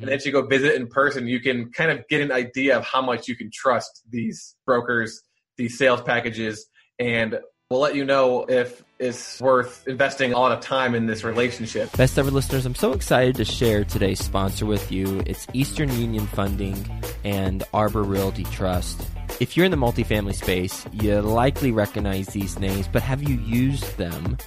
Mm-hmm. 0.00 0.08
And 0.08 0.20
then 0.20 0.20
you 0.24 0.32
go 0.32 0.46
visit 0.46 0.76
in 0.76 0.86
person, 0.86 1.26
you 1.26 1.40
can 1.40 1.70
kind 1.72 1.90
of 1.90 2.08
get 2.08 2.22
an 2.22 2.32
idea 2.32 2.78
of 2.78 2.86
how 2.86 3.02
much 3.02 3.28
you 3.28 3.36
can 3.36 3.50
trust 3.52 4.02
these 4.08 4.56
brokers, 4.64 5.20
these 5.58 5.76
sales 5.76 6.00
packages, 6.00 6.66
and 6.98 7.38
we'll 7.68 7.80
let 7.80 7.94
you 7.94 8.06
know 8.06 8.46
if 8.48 8.82
it's 8.98 9.40
worth 9.40 9.86
investing 9.86 10.32
a 10.32 10.38
lot 10.38 10.52
of 10.52 10.60
time 10.60 10.94
in 10.94 11.04
this 11.04 11.22
relationship. 11.22 11.94
Best 11.98 12.18
ever 12.18 12.30
listeners, 12.30 12.64
I'm 12.64 12.74
so 12.74 12.92
excited 12.92 13.36
to 13.36 13.44
share 13.44 13.84
today's 13.84 14.20
sponsor 14.20 14.64
with 14.64 14.90
you. 14.90 15.22
It's 15.26 15.46
Eastern 15.52 15.90
Union 15.98 16.26
Funding 16.28 17.02
and 17.22 17.62
Arbor 17.74 18.02
Realty 18.02 18.44
Trust. 18.44 19.06
If 19.38 19.56
you're 19.56 19.66
in 19.66 19.70
the 19.70 19.76
multifamily 19.76 20.34
space, 20.34 20.86
you 20.92 21.20
likely 21.20 21.72
recognize 21.72 22.28
these 22.28 22.58
names, 22.58 22.88
but 22.88 23.02
have 23.02 23.22
you 23.22 23.36
used 23.36 23.96
them? 23.98 24.38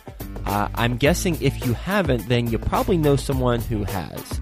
Uh, 0.46 0.68
I'm 0.76 0.98
guessing 0.98 1.38
if 1.42 1.66
you 1.66 1.74
haven't, 1.74 2.28
then 2.28 2.48
you 2.48 2.60
probably 2.60 2.98
know 2.98 3.16
someone 3.16 3.62
who 3.62 3.84
has. 3.86 4.42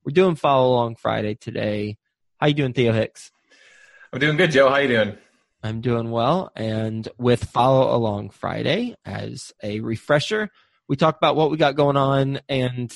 We're 0.07 0.11
doing 0.13 0.35
follow 0.35 0.69
along 0.69 0.95
Friday 0.95 1.35
today. 1.35 1.97
How 2.37 2.47
you 2.47 2.53
doing, 2.53 2.71
Theo 2.71 2.93
Hicks? 2.93 3.29
I'm 4.13 4.21
doing 4.21 4.37
good, 4.37 4.51
Joe. 4.51 4.69
How 4.69 4.77
you 4.77 4.87
doing? 4.87 5.17
I'm 5.61 5.81
doing 5.81 6.11
well. 6.11 6.49
And 6.55 7.05
with 7.17 7.43
follow 7.43 7.93
along 7.93 8.29
Friday 8.29 8.95
as 9.03 9.51
a 9.61 9.81
refresher, 9.81 10.49
we 10.87 10.95
talk 10.95 11.17
about 11.17 11.35
what 11.35 11.51
we 11.51 11.57
got 11.57 11.75
going 11.75 11.97
on 11.97 12.39
and 12.47 12.89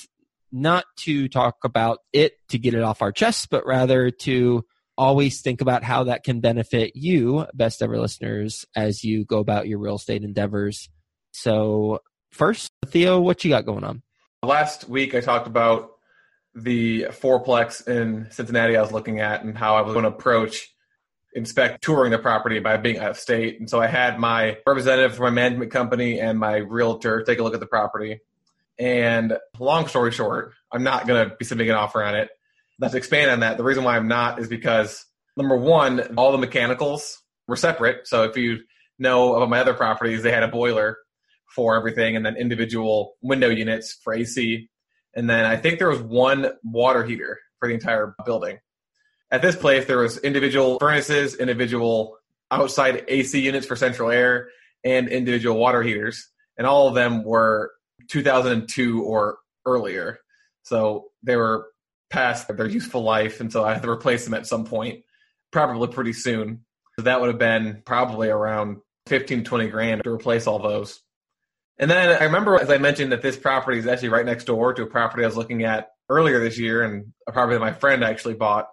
not 0.50 0.86
to 1.00 1.28
talk 1.28 1.56
about 1.64 1.98
it 2.14 2.32
to 2.48 2.58
get 2.58 2.72
it 2.72 2.82
off 2.82 3.02
our 3.02 3.12
chests, 3.12 3.44
but 3.44 3.66
rather 3.66 4.10
to 4.10 4.64
always 4.96 5.42
think 5.42 5.60
about 5.60 5.84
how 5.84 6.04
that 6.04 6.24
can 6.24 6.40
benefit 6.40 6.92
you, 6.94 7.46
best 7.52 7.82
ever 7.82 7.98
listeners, 7.98 8.64
as 8.74 9.04
you 9.04 9.26
go 9.26 9.38
about 9.38 9.68
your 9.68 9.80
real 9.80 9.96
estate 9.96 10.24
endeavors. 10.24 10.88
So, 11.32 11.98
first, 12.30 12.70
Theo, 12.86 13.20
what 13.20 13.44
you 13.44 13.50
got 13.50 13.66
going 13.66 13.84
on? 13.84 14.02
Last 14.42 14.88
week, 14.88 15.14
I 15.14 15.20
talked 15.20 15.46
about 15.46 15.91
the 16.54 17.06
fourplex 17.10 17.86
in 17.88 18.28
Cincinnati 18.30 18.76
I 18.76 18.82
was 18.82 18.92
looking 18.92 19.20
at 19.20 19.42
and 19.42 19.56
how 19.56 19.76
I 19.76 19.82
was 19.82 19.94
going 19.94 20.04
to 20.04 20.10
approach 20.10 20.72
inspect 21.34 21.82
touring 21.82 22.12
the 22.12 22.18
property 22.18 22.58
by 22.58 22.76
being 22.76 22.98
out 22.98 23.10
of 23.12 23.18
state. 23.18 23.58
And 23.58 23.68
so 23.68 23.80
I 23.80 23.86
had 23.86 24.18
my 24.18 24.58
representative 24.66 25.16
for 25.16 25.22
my 25.22 25.30
management 25.30 25.70
company 25.70 26.20
and 26.20 26.38
my 26.38 26.56
realtor 26.56 27.22
take 27.22 27.38
a 27.38 27.42
look 27.42 27.54
at 27.54 27.60
the 27.60 27.66
property. 27.66 28.20
And 28.78 29.38
long 29.58 29.86
story 29.86 30.12
short, 30.12 30.52
I'm 30.70 30.82
not 30.82 31.06
going 31.06 31.28
to 31.28 31.36
be 31.36 31.44
submitting 31.44 31.70
an 31.70 31.76
offer 31.76 32.02
on 32.02 32.14
it. 32.14 32.28
Let's 32.78 32.94
expand 32.94 33.30
on 33.30 33.40
that. 33.40 33.56
The 33.56 33.64
reason 33.64 33.84
why 33.84 33.96
I'm 33.96 34.08
not 34.08 34.38
is 34.38 34.48
because 34.48 35.06
number 35.36 35.56
one, 35.56 36.16
all 36.16 36.32
the 36.32 36.38
mechanicals 36.38 37.20
were 37.46 37.56
separate. 37.56 38.06
So 38.08 38.24
if 38.24 38.36
you 38.36 38.60
know 38.98 39.34
about 39.34 39.48
my 39.48 39.60
other 39.60 39.74
properties, 39.74 40.22
they 40.22 40.32
had 40.32 40.42
a 40.42 40.48
boiler 40.48 40.98
for 41.54 41.76
everything 41.76 42.16
and 42.16 42.24
then 42.24 42.36
individual 42.36 43.14
window 43.22 43.48
units 43.48 43.98
for 44.02 44.14
AC. 44.14 44.68
And 45.14 45.28
then 45.28 45.44
I 45.44 45.56
think 45.56 45.78
there 45.78 45.88
was 45.88 46.00
one 46.00 46.52
water 46.62 47.04
heater 47.04 47.40
for 47.58 47.68
the 47.68 47.74
entire 47.74 48.14
building. 48.24 48.58
At 49.30 49.42
this 49.42 49.56
place, 49.56 49.86
there 49.86 49.98
was 49.98 50.18
individual 50.18 50.78
furnaces, 50.78 51.36
individual 51.36 52.18
outside 52.50 53.04
AC 53.08 53.40
units 53.40 53.66
for 53.66 53.76
central 53.76 54.10
air, 54.10 54.48
and 54.84 55.08
individual 55.08 55.58
water 55.58 55.82
heaters, 55.82 56.28
and 56.56 56.66
all 56.66 56.88
of 56.88 56.94
them 56.94 57.24
were 57.24 57.72
2002 58.08 59.02
or 59.02 59.38
earlier. 59.64 60.18
So 60.64 61.10
they 61.22 61.36
were 61.36 61.68
past 62.10 62.48
their 62.48 62.68
useful 62.68 63.02
life, 63.02 63.40
and 63.40 63.50
so 63.50 63.64
I 63.64 63.74
had 63.74 63.82
to 63.82 63.90
replace 63.90 64.24
them 64.24 64.34
at 64.34 64.46
some 64.46 64.64
point, 64.64 65.02
probably 65.50 65.88
pretty 65.88 66.12
soon. 66.12 66.64
So 66.98 67.02
that 67.02 67.20
would 67.20 67.28
have 67.28 67.38
been 67.38 67.82
probably 67.86 68.28
around 68.28 68.78
15, 69.06 69.44
20 69.44 69.68
grand 69.68 70.04
to 70.04 70.10
replace 70.10 70.46
all 70.46 70.58
those. 70.58 71.00
And 71.78 71.90
then 71.90 72.16
I 72.20 72.24
remember, 72.24 72.60
as 72.60 72.70
I 72.70 72.78
mentioned, 72.78 73.12
that 73.12 73.22
this 73.22 73.36
property 73.36 73.78
is 73.78 73.86
actually 73.86 74.10
right 74.10 74.26
next 74.26 74.44
door 74.44 74.74
to 74.74 74.82
a 74.82 74.86
property 74.86 75.24
I 75.24 75.26
was 75.26 75.36
looking 75.36 75.64
at 75.64 75.88
earlier 76.08 76.38
this 76.38 76.58
year, 76.58 76.82
and 76.82 77.12
a 77.26 77.32
property 77.32 77.54
that 77.54 77.60
my 77.60 77.72
friend 77.72 78.04
actually 78.04 78.34
bought 78.34 78.68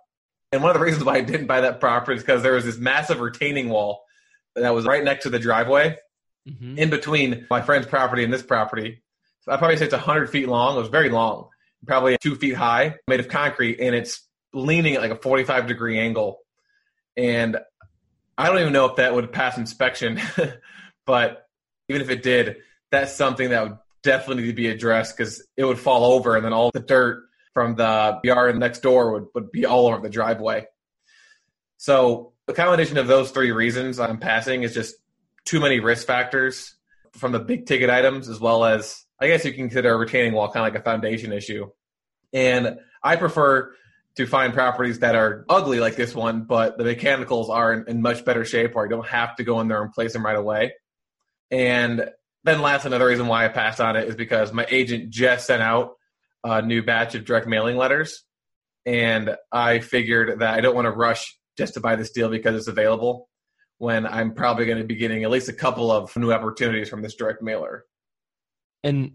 and 0.51 0.63
one 0.63 0.71
of 0.71 0.77
the 0.79 0.83
reasons 0.83 1.03
why 1.03 1.15
I 1.15 1.21
didn't 1.21 1.47
buy 1.47 1.61
that 1.61 1.79
property 1.79 2.17
is 2.17 2.23
because 2.23 2.41
there 2.41 2.53
was 2.53 2.65
this 2.65 2.77
massive 2.77 3.19
retaining 3.19 3.69
wall 3.69 4.03
that 4.55 4.73
was 4.73 4.85
right 4.85 5.03
next 5.03 5.23
to 5.23 5.29
the 5.29 5.39
driveway 5.39 5.97
mm-hmm. 6.47 6.77
in 6.77 6.89
between 6.89 7.45
my 7.49 7.61
friend's 7.61 7.87
property 7.87 8.23
and 8.23 8.33
this 8.33 8.41
property. 8.41 9.03
So 9.41 9.51
I 9.51 9.57
probably 9.57 9.77
say 9.77 9.85
it's 9.85 9.93
100 9.93 10.29
feet 10.29 10.47
long. 10.47 10.75
It 10.75 10.79
was 10.79 10.89
very 10.89 11.09
long, 11.09 11.49
probably 11.85 12.17
two 12.19 12.35
feet 12.35 12.55
high, 12.55 12.95
made 13.07 13.19
of 13.19 13.27
concrete, 13.27 13.79
and 13.79 13.95
it's 13.95 14.27
leaning 14.51 14.95
at 14.95 15.01
like 15.01 15.11
a 15.11 15.15
45 15.15 15.67
degree 15.67 15.99
angle. 15.99 16.39
And 17.15 17.57
I 18.37 18.47
don't 18.47 18.59
even 18.59 18.73
know 18.73 18.85
if 18.85 18.95
that 18.95 19.13
would 19.13 19.31
pass 19.31 19.57
inspection 19.57 20.19
But 21.05 21.47
even 21.87 22.03
if 22.03 22.11
it 22.11 22.21
did, 22.21 22.57
that's 22.91 23.15
something 23.15 23.49
that 23.49 23.63
would 23.63 23.77
definitely 24.03 24.43
need 24.43 24.49
to 24.49 24.55
be 24.55 24.67
addressed 24.67 25.15
because 25.15 25.45
it 25.57 25.65
would 25.65 25.79
fall 25.79 26.13
over 26.13 26.35
and 26.35 26.45
then 26.45 26.53
all 26.53 26.71
the 26.73 26.79
dirt 26.79 27.23
from 27.53 27.75
the 27.75 28.19
yard 28.23 28.57
next 28.57 28.79
door 28.79 29.13
would, 29.13 29.25
would 29.35 29.51
be 29.51 29.65
all 29.65 29.87
over 29.87 29.99
the 30.01 30.09
driveway. 30.09 30.65
So 31.77 32.33
the 32.45 32.53
combination 32.53 32.97
of 32.97 33.07
those 33.07 33.31
three 33.31 33.51
reasons 33.51 33.99
I'm 33.99 34.17
passing 34.17 34.63
is 34.63 34.73
just 34.73 34.95
too 35.45 35.59
many 35.59 35.79
risk 35.79 36.07
factors 36.07 36.75
from 37.13 37.31
the 37.31 37.39
big 37.39 37.65
ticket 37.65 37.89
items 37.89 38.29
as 38.29 38.39
well 38.39 38.63
as 38.65 39.05
I 39.19 39.27
guess 39.27 39.43
you 39.43 39.51
can 39.51 39.63
consider 39.63 39.93
a 39.93 39.97
retaining 39.97 40.33
wall 40.33 40.47
kind 40.47 40.65
of 40.65 40.73
like 40.73 40.79
a 40.79 40.83
foundation 40.83 41.33
issue. 41.33 41.67
And 42.33 42.77
I 43.03 43.15
prefer 43.15 43.73
to 44.15 44.25
find 44.25 44.53
properties 44.53 44.99
that 44.99 45.15
are 45.15 45.45
ugly 45.49 45.79
like 45.79 45.95
this 45.95 46.13
one, 46.13 46.43
but 46.43 46.77
the 46.77 46.83
mechanicals 46.83 47.49
are 47.49 47.73
in, 47.73 47.85
in 47.87 48.01
much 48.01 48.25
better 48.25 48.45
shape 48.45 48.75
where 48.75 48.85
I 48.85 48.89
don't 48.89 49.07
have 49.07 49.35
to 49.37 49.43
go 49.43 49.59
in 49.59 49.67
there 49.67 49.81
and 49.81 49.91
place 49.91 50.13
them 50.13 50.25
right 50.25 50.35
away. 50.35 50.73
And 51.51 52.09
then 52.43 52.61
last, 52.61 52.85
another 52.85 53.05
reason 53.05 53.27
why 53.27 53.45
I 53.45 53.49
passed 53.49 53.81
on 53.81 53.95
it 53.95 54.07
is 54.07 54.15
because 54.15 54.53
my 54.53 54.65
agent 54.69 55.09
just 55.09 55.47
sent 55.47 55.61
out 55.61 55.95
a 56.43 56.61
new 56.61 56.81
batch 56.83 57.15
of 57.15 57.25
direct 57.25 57.47
mailing 57.47 57.77
letters. 57.77 58.23
And 58.85 59.35
I 59.51 59.79
figured 59.79 60.39
that 60.39 60.53
I 60.53 60.61
don't 60.61 60.75
want 60.75 60.85
to 60.85 60.91
rush 60.91 61.37
just 61.57 61.73
to 61.73 61.81
buy 61.81 61.95
this 61.95 62.11
deal 62.11 62.29
because 62.29 62.55
it's 62.55 62.67
available 62.67 63.29
when 63.77 64.05
I'm 64.05 64.33
probably 64.33 64.65
going 64.65 64.77
to 64.77 64.83
be 64.83 64.95
getting 64.95 65.23
at 65.23 65.29
least 65.29 65.49
a 65.49 65.53
couple 65.53 65.91
of 65.91 66.15
new 66.15 66.31
opportunities 66.31 66.89
from 66.89 67.01
this 67.01 67.15
direct 67.15 67.41
mailer. 67.41 67.85
And 68.83 69.11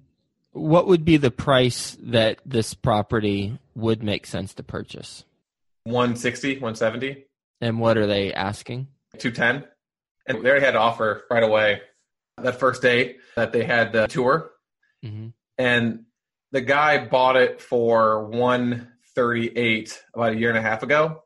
what 0.53 0.87
would 0.87 1.05
be 1.05 1.17
the 1.17 1.31
price 1.31 1.97
that 2.01 2.41
this 2.45 2.75
property 2.75 3.59
would 3.75 4.03
make 4.03 4.27
sense 4.27 4.55
to 4.55 4.63
purchase? 4.63 5.25
160, 5.85 6.55
170. 6.55 7.27
And 7.61 7.81
what 7.81 7.97
are 7.97 8.07
they 8.07 8.33
asking? 8.33 8.89
210. 9.19 9.69
And 10.27 10.45
they 10.45 10.51
already 10.51 10.65
had 10.65 10.75
an 10.75 10.81
offer 10.81 11.25
right 11.31 11.43
away 11.43 11.81
that 12.43 12.59
first 12.59 12.83
day 12.83 13.17
that 13.37 13.53
they 13.53 13.65
had 13.65 13.93
the 13.93 14.07
tour. 14.07 14.51
Mm-hmm. 15.05 15.29
And 15.59 16.05
the 16.53 16.61
guy 16.61 17.07
bought 17.07 17.37
it 17.37 17.61
for 17.61 18.27
138 18.27 20.03
about 20.15 20.33
a 20.33 20.37
year 20.37 20.49
and 20.49 20.59
a 20.59 20.63
half 20.63 20.83
ago 20.83 21.23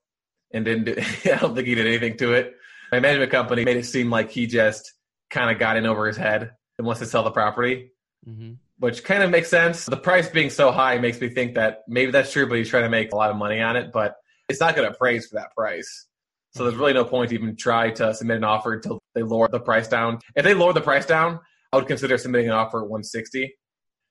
and 0.53 0.65
didn't 0.65 0.85
do, 0.85 0.97
I 1.33 1.37
don't 1.37 1.55
think 1.55 1.69
he 1.69 1.75
did 1.75 1.87
anything 1.87 2.17
to 2.19 2.35
it. 2.35 2.55
My 2.93 3.01
management 3.01 3.31
company 3.31 3.65
made 3.65 3.77
it 3.77 3.85
seem 3.85 4.11
like 4.11 4.31
he 4.31 4.47
just 4.47 4.93
kind 5.31 5.51
of 5.51 5.59
got 5.59 5.77
in 5.77 5.87
over 5.87 6.07
his 6.07 6.17
head 6.17 6.53
and 6.79 6.87
wants 6.87 7.01
to 7.01 7.07
sell 7.07 7.23
the 7.23 7.31
property. 7.31 7.93
Mm-hmm 8.29 8.55
which 8.79 9.05
kind 9.05 9.23
of 9.23 9.31
makes 9.31 9.49
sense. 9.49 9.87
The 9.87 9.97
price 9.97 10.29
being 10.29 10.51
so 10.51 10.71
high 10.71 10.99
makes 10.99 11.21
me 11.21 11.29
think 11.29 11.55
that 11.55 11.83
maybe 11.89 12.13
that's 12.13 12.33
true, 12.33 12.49
but 12.49 12.59
he's 12.59 12.69
trying 12.69 12.85
to 12.85 12.89
make 12.89 13.13
a 13.13 13.17
lot 13.17 13.31
of 13.31 13.37
money 13.37 13.61
on 13.61 13.77
it, 13.77 13.91
but 13.93 14.17
it's 14.49 14.61
not 14.61 14.77
going 14.77 14.89
to 14.89 14.95
appraise 14.95 15.27
for 15.27 15.37
that 15.37 15.55
price. 15.55 16.07
So 16.53 16.65
there's 16.65 16.77
really 16.77 16.95
no 16.95 17.05
point 17.05 17.31
to 17.31 17.35
even 17.35 17.57
try 17.57 17.91
to 17.91 18.15
submit 18.15 18.39
an 18.39 18.45
offer 18.45 18.75
until 18.75 19.01
they 19.15 19.23
lower 19.23 19.49
the 19.49 19.61
price 19.61 19.89
down. 19.89 20.19
If 20.35 20.45
they 20.45 20.55
lower 20.55 20.73
the 20.73 20.81
price 20.81 21.07
down, 21.07 21.41
I 21.73 21.77
would 21.77 21.87
consider 21.87 22.17
submitting 22.19 22.49
an 22.49 22.55
offer 22.55 22.79
at 22.79 22.89
160. 22.89 23.55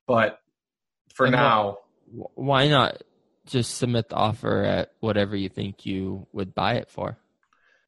But 0.06 0.40
for 1.14 1.26
and 1.26 1.34
now, 1.34 1.80
why 2.12 2.68
not 2.68 3.02
just 3.46 3.78
submit 3.78 4.10
the 4.10 4.16
offer 4.16 4.64
at 4.64 4.92
whatever 5.00 5.36
you 5.36 5.50
think 5.50 5.86
you 5.86 6.28
would 6.32 6.54
buy 6.54 6.76
it 6.76 6.90
for? 6.90 7.18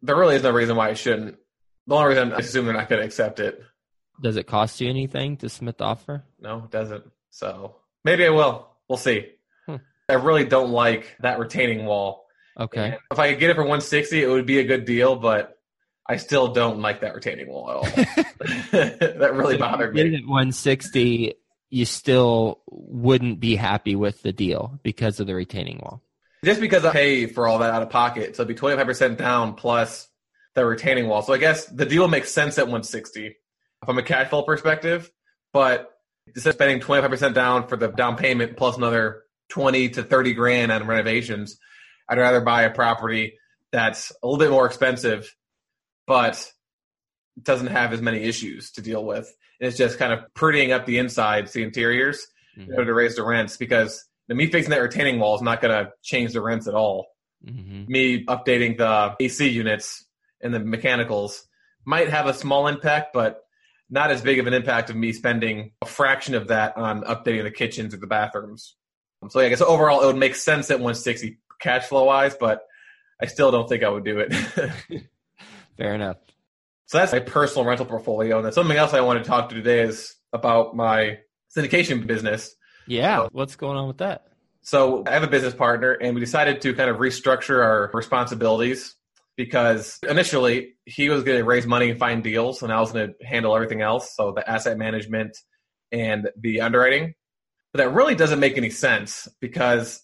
There 0.01 0.15
really 0.15 0.35
is 0.35 0.43
no 0.43 0.51
reason 0.51 0.75
why 0.75 0.89
I 0.89 0.93
shouldn't. 0.93 1.37
The 1.87 1.95
only 1.95 2.09
reason 2.09 2.33
I 2.33 2.37
assume 2.37 2.65
they're 2.65 2.73
not 2.73 2.89
going 2.89 3.01
to 3.01 3.05
accept 3.05 3.39
it. 3.39 3.61
Does 4.21 4.35
it 4.35 4.47
cost 4.47 4.81
you 4.81 4.89
anything 4.89 5.37
to 5.37 5.49
submit 5.49 5.77
the 5.77 5.85
offer? 5.85 6.23
No, 6.39 6.63
it 6.65 6.71
doesn't. 6.71 7.03
So 7.29 7.75
maybe 8.03 8.25
I 8.25 8.29
will. 8.29 8.69
We'll 8.87 8.97
see. 8.97 9.27
Hmm. 9.65 9.77
I 10.09 10.13
really 10.13 10.45
don't 10.45 10.71
like 10.71 11.15
that 11.21 11.39
retaining 11.39 11.85
wall. 11.85 12.25
Okay. 12.59 12.85
And 12.85 12.97
if 13.11 13.19
I 13.19 13.31
could 13.31 13.39
get 13.39 13.49
it 13.49 13.55
for 13.55 13.61
160, 13.61 14.21
it 14.21 14.27
would 14.27 14.45
be 14.45 14.59
a 14.59 14.65
good 14.65 14.85
deal, 14.85 15.15
but 15.15 15.57
I 16.07 16.17
still 16.17 16.49
don't 16.49 16.79
like 16.79 17.01
that 17.01 17.15
retaining 17.15 17.47
wall 17.47 17.69
at 17.69 17.75
all. 17.75 17.83
that 18.71 19.31
really 19.33 19.55
so 19.55 19.59
bothered 19.59 19.93
me. 19.93 20.01
At 20.01 20.25
160, 20.25 21.35
you 21.69 21.85
still 21.85 22.61
wouldn't 22.67 23.39
be 23.39 23.55
happy 23.55 23.95
with 23.95 24.21
the 24.23 24.33
deal 24.33 24.79
because 24.83 25.19
of 25.19 25.27
the 25.27 25.35
retaining 25.35 25.79
wall. 25.81 26.01
Just 26.43 26.61
because 26.61 26.83
I 26.83 26.91
pay 26.91 27.25
for 27.27 27.47
all 27.47 27.59
that 27.59 27.71
out 27.71 27.81
of 27.81 27.89
pocket, 27.89 28.35
so 28.35 28.43
it'd 28.43 28.55
be 28.55 28.59
25% 28.59 29.17
down 29.17 29.55
plus 29.55 30.07
the 30.55 30.65
retaining 30.65 31.07
wall. 31.07 31.21
So 31.21 31.33
I 31.33 31.37
guess 31.37 31.65
the 31.65 31.85
deal 31.85 32.07
makes 32.07 32.31
sense 32.31 32.57
at 32.57 32.63
160 32.63 33.35
from 33.85 33.97
a 33.97 34.03
cash 34.03 34.29
flow 34.29 34.43
perspective, 34.43 35.11
but 35.53 35.91
instead 36.27 36.49
of 36.49 36.55
spending 36.55 36.79
25% 36.79 37.33
down 37.33 37.67
for 37.67 37.77
the 37.77 37.89
down 37.89 38.15
payment 38.17 38.57
plus 38.57 38.77
another 38.77 39.23
20 39.49 39.89
to 39.89 40.03
30 40.03 40.33
grand 40.33 40.71
on 40.71 40.87
renovations, 40.87 41.57
I'd 42.09 42.17
rather 42.17 42.41
buy 42.41 42.63
a 42.63 42.71
property 42.71 43.37
that's 43.71 44.11
a 44.23 44.27
little 44.27 44.39
bit 44.39 44.49
more 44.49 44.65
expensive, 44.65 45.33
but 46.07 46.51
doesn't 47.41 47.67
have 47.67 47.93
as 47.93 48.01
many 48.01 48.19
issues 48.19 48.71
to 48.71 48.81
deal 48.81 49.05
with. 49.05 49.33
And 49.59 49.67
it's 49.67 49.77
just 49.77 49.99
kind 49.99 50.11
of 50.11 50.21
prettying 50.33 50.73
up 50.73 50.85
the 50.85 50.97
insides, 50.97 51.53
the 51.53 51.63
interiors, 51.63 52.25
mm-hmm. 52.57 52.71
in 52.71 52.77
order 52.77 52.91
to 52.91 52.93
raise 52.93 53.15
the 53.15 53.23
rents 53.23 53.57
because 53.57 54.03
the 54.27 54.35
me 54.35 54.47
fixing 54.47 54.71
that 54.71 54.81
retaining 54.81 55.19
wall 55.19 55.35
is 55.35 55.41
not 55.41 55.61
going 55.61 55.85
to 55.85 55.91
change 56.01 56.33
the 56.33 56.41
rents 56.41 56.67
at 56.67 56.73
all. 56.73 57.07
Mm-hmm. 57.45 57.91
Me 57.91 58.25
updating 58.25 58.77
the 58.77 59.15
AC 59.19 59.47
units 59.47 60.05
and 60.41 60.53
the 60.53 60.59
mechanicals 60.59 61.47
might 61.85 62.09
have 62.09 62.27
a 62.27 62.33
small 62.33 62.67
impact, 62.67 63.13
but 63.13 63.43
not 63.89 64.11
as 64.11 64.21
big 64.21 64.39
of 64.39 64.47
an 64.47 64.53
impact 64.53 64.89
of 64.89 64.95
me 64.95 65.13
spending 65.13 65.71
a 65.81 65.85
fraction 65.85 66.35
of 66.35 66.49
that 66.49 66.77
on 66.77 67.03
updating 67.03 67.43
the 67.43 67.51
kitchens 67.51 67.93
or 67.93 67.97
the 67.97 68.07
bathrooms. 68.07 68.75
So 69.29 69.39
yeah, 69.39 69.47
I 69.47 69.49
guess 69.49 69.61
overall 69.61 70.01
it 70.01 70.05
would 70.05 70.15
make 70.15 70.35
sense 70.35 70.69
at 70.69 70.75
160 70.75 71.37
cash 71.59 71.85
flow 71.85 72.05
wise, 72.05 72.35
but 72.39 72.61
I 73.21 73.25
still 73.25 73.51
don't 73.51 73.67
think 73.67 73.83
I 73.83 73.89
would 73.89 74.05
do 74.05 74.19
it. 74.19 74.33
Fair 75.77 75.95
enough. 75.95 76.17
So 76.85 76.97
that's 76.97 77.11
my 77.11 77.19
personal 77.19 77.65
rental 77.65 77.85
portfolio. 77.85 78.37
And 78.37 78.45
then 78.45 78.51
something 78.51 78.75
else 78.75 78.93
I 78.93 79.01
want 79.01 79.23
to 79.23 79.27
talk 79.27 79.49
to 79.49 79.55
today 79.55 79.81
is 79.81 80.15
about 80.33 80.75
my 80.75 81.19
syndication 81.55 82.05
business. 82.07 82.55
Yeah. 82.87 83.17
So, 83.17 83.29
what's 83.31 83.55
going 83.55 83.77
on 83.77 83.87
with 83.87 83.99
that? 83.99 84.25
So 84.61 85.03
I 85.07 85.11
have 85.11 85.23
a 85.23 85.27
business 85.27 85.53
partner 85.53 85.93
and 85.93 86.15
we 86.15 86.19
decided 86.19 86.61
to 86.61 86.73
kind 86.73 86.89
of 86.89 86.97
restructure 86.97 87.63
our 87.63 87.89
responsibilities 87.93 88.95
because 89.37 89.99
initially 90.07 90.73
he 90.85 91.09
was 91.09 91.23
going 91.23 91.37
to 91.37 91.45
raise 91.45 91.65
money 91.65 91.89
and 91.89 91.97
find 91.97 92.21
deals, 92.21 92.61
and 92.61 92.73
I 92.73 92.81
was 92.81 92.91
going 92.91 93.13
to 93.13 93.25
handle 93.25 93.55
everything 93.55 93.81
else. 93.81 94.13
So 94.13 94.33
the 94.33 94.47
asset 94.47 94.77
management 94.77 95.37
and 95.93 96.29
the 96.37 96.59
underwriting. 96.59 97.13
But 97.71 97.77
that 97.77 97.93
really 97.93 98.15
doesn't 98.15 98.41
make 98.41 98.57
any 98.57 98.69
sense 98.69 99.29
because 99.39 100.01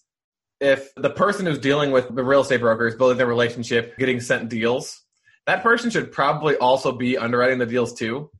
if 0.60 0.94
the 0.94 1.10
person 1.10 1.46
who's 1.46 1.58
dealing 1.58 1.90
with 1.90 2.14
the 2.14 2.24
real 2.24 2.40
estate 2.40 2.60
broker 2.60 2.86
is 2.86 2.94
building 2.94 3.18
their 3.18 3.26
relationship, 3.26 3.96
getting 3.98 4.20
sent 4.20 4.48
deals, 4.48 5.02
that 5.46 5.62
person 5.62 5.90
should 5.90 6.12
probably 6.12 6.56
also 6.56 6.92
be 6.92 7.18
underwriting 7.18 7.58
the 7.58 7.66
deals 7.66 7.92
too. 7.92 8.30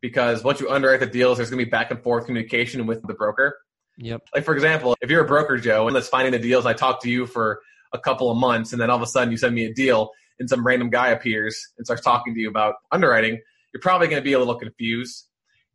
Because 0.00 0.44
once 0.44 0.60
you 0.60 0.68
underwrite 0.68 1.00
the 1.00 1.06
deals, 1.06 1.38
there's 1.38 1.48
going 1.48 1.58
to 1.58 1.64
be 1.64 1.70
back 1.70 1.90
and 1.90 2.02
forth 2.02 2.26
communication 2.26 2.86
with 2.86 3.02
the 3.06 3.14
broker. 3.14 3.56
Yep. 3.96 4.22
Like 4.34 4.44
for 4.44 4.54
example, 4.54 4.96
if 5.00 5.10
you're 5.10 5.24
a 5.24 5.26
broker, 5.26 5.56
Joe, 5.56 5.86
and 5.86 5.94
let's 5.94 6.08
finding 6.08 6.32
the 6.32 6.38
deals, 6.38 6.66
I 6.66 6.74
talk 6.74 7.02
to 7.02 7.10
you 7.10 7.26
for 7.26 7.62
a 7.92 7.98
couple 7.98 8.30
of 8.30 8.36
months, 8.36 8.72
and 8.72 8.80
then 8.80 8.90
all 8.90 8.96
of 8.96 9.02
a 9.02 9.06
sudden 9.06 9.30
you 9.30 9.38
send 9.38 9.54
me 9.54 9.64
a 9.64 9.72
deal 9.72 10.10
and 10.38 10.48
some 10.48 10.66
random 10.66 10.90
guy 10.90 11.08
appears 11.08 11.56
and 11.78 11.86
starts 11.86 12.02
talking 12.02 12.34
to 12.34 12.40
you 12.40 12.48
about 12.48 12.74
underwriting, 12.90 13.40
you're 13.72 13.80
probably 13.80 14.08
going 14.08 14.20
to 14.20 14.24
be 14.24 14.32
a 14.32 14.38
little 14.38 14.56
confused. 14.56 15.28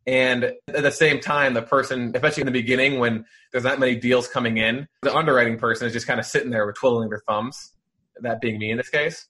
And 0.06 0.44
at 0.68 0.82
the 0.82 0.90
same 0.90 1.20
time, 1.20 1.54
the 1.54 1.62
person, 1.62 2.12
especially 2.14 2.42
in 2.42 2.46
the 2.46 2.52
beginning 2.52 2.98
when 2.98 3.26
there's 3.52 3.64
not 3.64 3.78
many 3.78 3.96
deals 3.96 4.28
coming 4.28 4.56
in, 4.56 4.88
the 5.02 5.14
underwriting 5.14 5.58
person 5.58 5.86
is 5.86 5.92
just 5.92 6.06
kind 6.06 6.18
of 6.18 6.26
sitting 6.26 6.50
there 6.50 6.66
with 6.66 6.76
twiddling 6.76 7.10
their 7.10 7.22
thumbs, 7.28 7.72
that 8.20 8.40
being 8.40 8.58
me 8.58 8.70
in 8.70 8.78
this 8.78 8.88
case. 8.88 9.26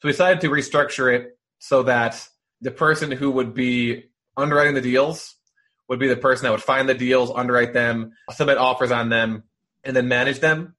So 0.00 0.08
we 0.08 0.12
decided 0.12 0.40
to 0.40 0.48
restructure 0.48 1.14
it 1.14 1.38
so 1.58 1.84
that 1.84 2.26
the 2.60 2.70
person 2.70 3.10
who 3.10 3.30
would 3.32 3.54
be 3.54 4.04
underwriting 4.36 4.74
the 4.74 4.80
deals 4.80 5.36
would 5.88 5.98
be 5.98 6.08
the 6.08 6.16
person 6.16 6.44
that 6.44 6.52
would 6.52 6.62
find 6.62 6.88
the 6.88 6.94
deals, 6.94 7.30
underwrite 7.34 7.74
them, 7.74 8.12
submit 8.30 8.56
offers 8.56 8.90
on 8.90 9.10
them, 9.10 9.44
and 9.84 9.94
then 9.94 10.08
manage 10.08 10.40
them. 10.40 10.74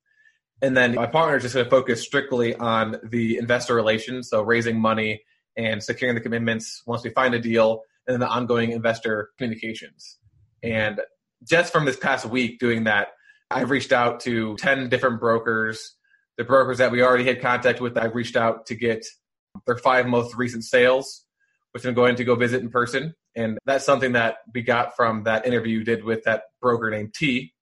And 0.61 0.75
then 0.75 0.95
my 0.95 1.05
partner 1.05 1.35
is 1.35 1.43
just 1.43 1.53
going 1.53 1.65
to 1.65 1.69
focus 1.69 2.01
strictly 2.01 2.55
on 2.55 2.97
the 3.03 3.37
investor 3.37 3.75
relations, 3.75 4.29
so 4.29 4.41
raising 4.41 4.79
money 4.79 5.23
and 5.55 5.83
securing 5.83 6.15
the 6.15 6.21
commitments 6.21 6.81
once 6.85 7.03
we 7.03 7.11
find 7.11 7.33
a 7.33 7.39
deal, 7.39 7.83
and 8.07 8.13
then 8.13 8.19
the 8.19 8.27
ongoing 8.27 8.71
investor 8.71 9.29
communications. 9.37 10.17
And 10.61 11.01
just 11.47 11.71
from 11.71 11.85
this 11.85 11.97
past 11.97 12.25
week 12.25 12.59
doing 12.59 12.85
that, 12.85 13.09
I've 13.51 13.69
reached 13.69 13.91
out 13.91 14.21
to 14.21 14.55
10 14.57 14.89
different 14.89 15.19
brokers. 15.19 15.95
The 16.37 16.43
brokers 16.43 16.79
that 16.79 16.91
we 16.91 17.01
already 17.03 17.25
had 17.25 17.41
contact 17.41 17.79
with, 17.81 17.97
I've 17.97 18.15
reached 18.15 18.35
out 18.35 18.65
to 18.67 18.75
get 18.75 19.05
their 19.67 19.77
five 19.77 20.07
most 20.07 20.35
recent 20.35 20.63
sales, 20.63 21.25
which 21.71 21.85
I'm 21.85 21.93
going 21.93 22.15
to 22.15 22.23
go 22.23 22.35
visit 22.35 22.61
in 22.61 22.69
person. 22.69 23.13
And 23.35 23.57
that's 23.65 23.85
something 23.85 24.13
that 24.13 24.37
we 24.53 24.61
got 24.61 24.95
from 24.95 25.23
that 25.23 25.45
interview 25.45 25.79
you 25.79 25.83
did 25.83 26.03
with 26.03 26.23
that 26.23 26.43
broker 26.61 26.89
named 26.89 27.13
T. 27.13 27.53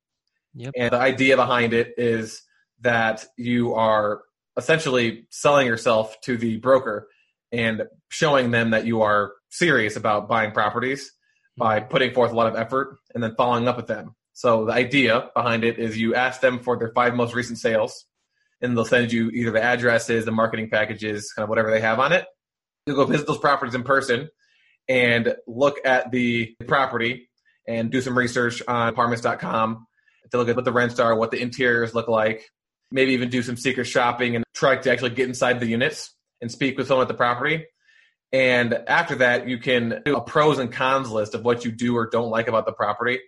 Yep. 0.54 0.74
And 0.78 0.92
the 0.92 0.98
idea 0.98 1.36
behind 1.36 1.74
it 1.74 1.94
is 1.98 2.42
that 2.82 3.26
you 3.38 3.74
are 3.74 4.22
essentially 4.58 5.28
selling 5.30 5.68
yourself 5.68 6.20
to 6.22 6.38
the 6.38 6.58
broker 6.58 7.08
and 7.52 7.84
showing 8.10 8.52
them 8.52 8.72
that 8.72 8.86
you 8.86 9.02
are 9.02 9.34
serious 9.50 9.96
about 9.96 10.28
buying 10.28 10.52
properties 10.52 11.12
by 11.58 11.80
mm-hmm. 11.80 11.90
putting 11.90 12.14
forth 12.14 12.32
a 12.32 12.36
lot 12.36 12.48
of 12.48 12.56
effort 12.56 12.98
and 13.14 13.24
then 13.24 13.36
following 13.36 13.68
up 13.68 13.78
with 13.78 13.88
them. 13.88 14.16
So 14.34 14.66
the 14.66 14.74
idea 14.74 15.30
behind 15.36 15.64
it 15.64 15.78
is 15.78 15.98
you 15.98 16.16
ask 16.16 16.42
them 16.42 16.60
for 16.60 16.78
their 16.78 16.92
five 16.94 17.14
most 17.14 17.34
recent 17.34 17.60
sales 17.60 18.06
and 18.62 18.78
they'll 18.78 18.86
send 18.86 19.12
you 19.12 19.30
either 19.30 19.52
the 19.52 19.62
addresses, 19.62 20.26
the 20.26 20.32
marketing 20.32 20.70
packages, 20.70 21.34
kind 21.34 21.44
of 21.44 21.50
whatever 21.50 21.72
they 21.72 21.82
have 21.82 22.00
on 22.00 22.14
it. 22.14 22.26
You'll 22.86 22.96
go 22.96 23.06
visit 23.06 23.28
those 23.28 23.38
properties 23.38 23.76
in 23.76 23.84
person 23.84 24.30
and 24.88 25.36
look 25.48 25.78
at 25.86 26.12
the 26.12 26.56
property 26.68 27.30
and 27.68 27.92
do 27.92 28.02
some 28.02 28.18
research 28.18 28.62
on 28.68 28.88
apartments.com 28.88 29.86
to 30.32 30.38
look 30.38 30.50
at 30.50 30.56
what 30.56 30.66
the 30.66 30.72
rents 30.72 31.00
are, 31.00 31.16
what 31.16 31.32
the 31.32 31.42
interiors 31.42 31.94
look 31.94 32.08
like, 32.08 32.50
maybe 32.92 33.14
even 33.14 33.30
do 33.30 33.44
some 33.44 33.58
secret 33.58 33.86
shopping 33.86 34.36
and 34.36 34.46
try 34.54 34.76
to 34.78 34.92
actually 34.92 35.12
get 35.12 35.28
inside 35.28 35.60
the 35.60 35.68
units 35.68 36.16
and 36.42 36.52
speak 36.52 36.78
with 36.78 36.88
someone 36.88 37.04
at 37.04 37.08
the 37.08 37.14
property. 37.14 37.66
And 38.34 38.74
after 38.88 39.16
that, 39.16 39.48
you 39.48 39.58
can 39.58 40.02
do 40.06 40.16
a 40.16 40.22
pros 40.22 40.58
and 40.58 40.72
cons 40.72 41.12
list 41.12 41.36
of 41.36 41.44
what 41.44 41.66
you 41.66 41.72
do 41.72 41.96
or 41.96 42.10
don't 42.10 42.30
like 42.30 42.48
about 42.48 42.66
the 42.66 42.72
property. 42.72 43.20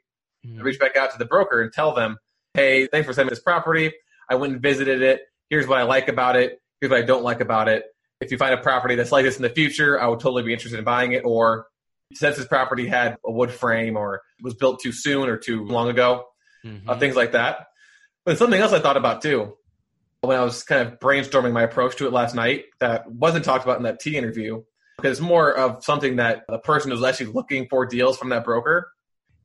Mm-hmm. 0.45 0.61
Reach 0.61 0.79
back 0.79 0.95
out 0.95 1.11
to 1.11 1.17
the 1.17 1.25
broker 1.25 1.61
and 1.61 1.71
tell 1.71 1.93
them, 1.93 2.17
hey, 2.53 2.87
thanks 2.87 3.05
for 3.05 3.13
sending 3.13 3.29
this 3.29 3.41
property. 3.41 3.91
I 4.29 4.35
went 4.35 4.53
and 4.53 4.61
visited 4.61 5.01
it. 5.01 5.21
Here's 5.49 5.67
what 5.67 5.79
I 5.79 5.83
like 5.83 6.07
about 6.07 6.35
it. 6.37 6.59
Here's 6.79 6.89
what 6.89 6.99
I 6.99 7.05
don't 7.05 7.23
like 7.23 7.41
about 7.41 7.67
it. 7.67 7.85
If 8.21 8.31
you 8.31 8.37
find 8.37 8.53
a 8.53 8.61
property 8.61 8.95
that's 8.95 9.11
like 9.11 9.25
this 9.25 9.35
in 9.35 9.41
the 9.41 9.49
future, 9.49 9.99
I 9.99 10.07
would 10.07 10.21
totally 10.21 10.43
be 10.43 10.53
interested 10.53 10.77
in 10.77 10.85
buying 10.85 11.11
it. 11.11 11.23
Or 11.25 11.67
since 12.13 12.37
this 12.37 12.47
property 12.47 12.87
had 12.87 13.17
a 13.25 13.31
wood 13.31 13.51
frame 13.51 13.97
or 13.97 14.21
was 14.41 14.53
built 14.53 14.79
too 14.81 14.93
soon 14.93 15.27
or 15.27 15.37
too 15.37 15.65
long 15.65 15.89
ago, 15.89 16.25
mm-hmm. 16.65 16.89
uh, 16.89 16.97
things 16.97 17.17
like 17.17 17.33
that. 17.33 17.67
But 18.25 18.37
something 18.37 18.59
else 18.59 18.71
I 18.71 18.79
thought 18.79 18.95
about 18.95 19.21
too 19.21 19.53
when 20.23 20.37
I 20.37 20.43
was 20.43 20.63
kind 20.63 20.87
of 20.87 20.99
brainstorming 20.99 21.51
my 21.51 21.63
approach 21.63 21.97
to 21.97 22.07
it 22.07 22.13
last 22.13 22.33
night 22.33 22.65
that 22.79 23.11
wasn't 23.11 23.43
talked 23.43 23.65
about 23.65 23.77
in 23.77 23.83
that 23.83 23.99
T 23.99 24.15
interview 24.15 24.63
because 24.97 25.17
it's 25.17 25.21
more 25.21 25.53
of 25.53 25.83
something 25.83 26.15
that 26.15 26.45
the 26.47 26.59
person 26.59 26.91
who's 26.91 27.03
actually 27.03 27.33
looking 27.33 27.67
for 27.67 27.85
deals 27.85 28.17
from 28.17 28.29
that 28.29 28.45
broker. 28.45 28.89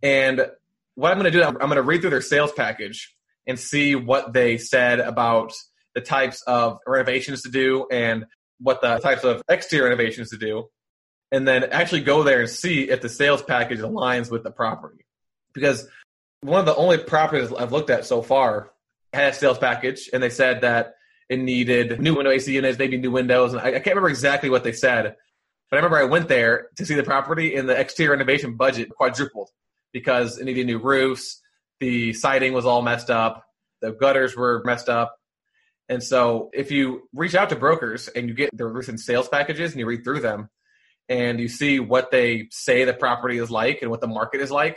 And 0.04 0.47
what 0.94 1.11
I'm 1.11 1.18
going 1.18 1.32
to 1.32 1.37
do, 1.37 1.42
I'm 1.42 1.54
going 1.54 1.75
to 1.75 1.82
read 1.82 2.02
through 2.02 2.11
their 2.11 2.20
sales 2.20 2.52
package 2.52 3.12
and 3.44 3.58
see 3.58 3.97
what 3.97 4.32
they 4.32 4.56
said 4.56 5.00
about 5.00 5.52
the 5.97 6.00
types 6.00 6.42
of 6.42 6.78
renovations 6.87 7.42
to 7.42 7.50
do 7.50 7.88
and 7.90 8.26
what 8.61 8.80
the 8.80 8.99
types 8.99 9.25
of 9.25 9.42
exterior 9.49 9.88
renovations 9.88 10.30
to 10.30 10.38
do. 10.38 10.68
And 11.32 11.47
then 11.47 11.64
actually 11.64 12.02
go 12.02 12.23
there 12.23 12.40
and 12.40 12.49
see 12.49 12.88
if 12.88 13.00
the 13.00 13.08
sales 13.08 13.42
package 13.42 13.80
aligns 13.80 14.30
with 14.30 14.44
the 14.44 14.52
property. 14.52 15.04
Because 15.52 15.88
one 16.40 16.61
of 16.61 16.66
the 16.66 16.76
only 16.76 16.99
properties 16.99 17.52
I've 17.52 17.73
looked 17.73 17.90
at 17.90 18.06
so 18.06 18.23
far 18.23 18.70
had 19.12 19.32
a 19.32 19.36
sales 19.36 19.58
package, 19.58 20.10
and 20.12 20.22
they 20.22 20.30
said 20.30 20.62
that 20.62 20.94
it 21.28 21.38
needed 21.38 22.00
new 22.00 22.14
window 22.14 22.30
AC 22.30 22.52
units, 22.52 22.78
maybe 22.78 22.96
new 22.96 23.10
windows. 23.10 23.52
And 23.52 23.60
I, 23.60 23.68
I 23.68 23.72
can't 23.72 23.88
remember 23.88 24.08
exactly 24.08 24.50
what 24.50 24.64
they 24.64 24.72
said, 24.72 25.16
but 25.70 25.76
I 25.76 25.78
remember 25.78 25.98
I 25.98 26.04
went 26.04 26.28
there 26.28 26.68
to 26.76 26.86
see 26.86 26.94
the 26.94 27.02
property, 27.02 27.54
and 27.54 27.68
the 27.68 27.78
exterior 27.78 28.12
renovation 28.12 28.56
budget 28.56 28.90
quadrupled 28.90 29.50
because 29.92 30.38
it 30.38 30.44
needed 30.44 30.66
new 30.66 30.78
roofs, 30.78 31.40
the 31.80 32.12
siding 32.12 32.52
was 32.52 32.66
all 32.66 32.82
messed 32.82 33.10
up, 33.10 33.44
the 33.80 33.92
gutters 33.92 34.36
were 34.36 34.62
messed 34.64 34.88
up. 34.88 35.14
And 35.88 36.02
so 36.02 36.50
if 36.52 36.70
you 36.70 37.08
reach 37.14 37.34
out 37.34 37.48
to 37.50 37.56
brokers 37.56 38.08
and 38.08 38.28
you 38.28 38.34
get 38.34 38.50
their 38.56 38.68
recent 38.68 39.00
sales 39.00 39.28
packages 39.28 39.72
and 39.72 39.80
you 39.80 39.86
read 39.86 40.04
through 40.04 40.20
them 40.20 40.50
and 41.08 41.40
you 41.40 41.48
see 41.48 41.80
what 41.80 42.10
they 42.10 42.48
say 42.50 42.84
the 42.84 42.92
property 42.92 43.38
is 43.38 43.50
like 43.50 43.80
and 43.80 43.90
what 43.90 44.02
the 44.02 44.06
market 44.06 44.40
is 44.40 44.50
like, 44.50 44.76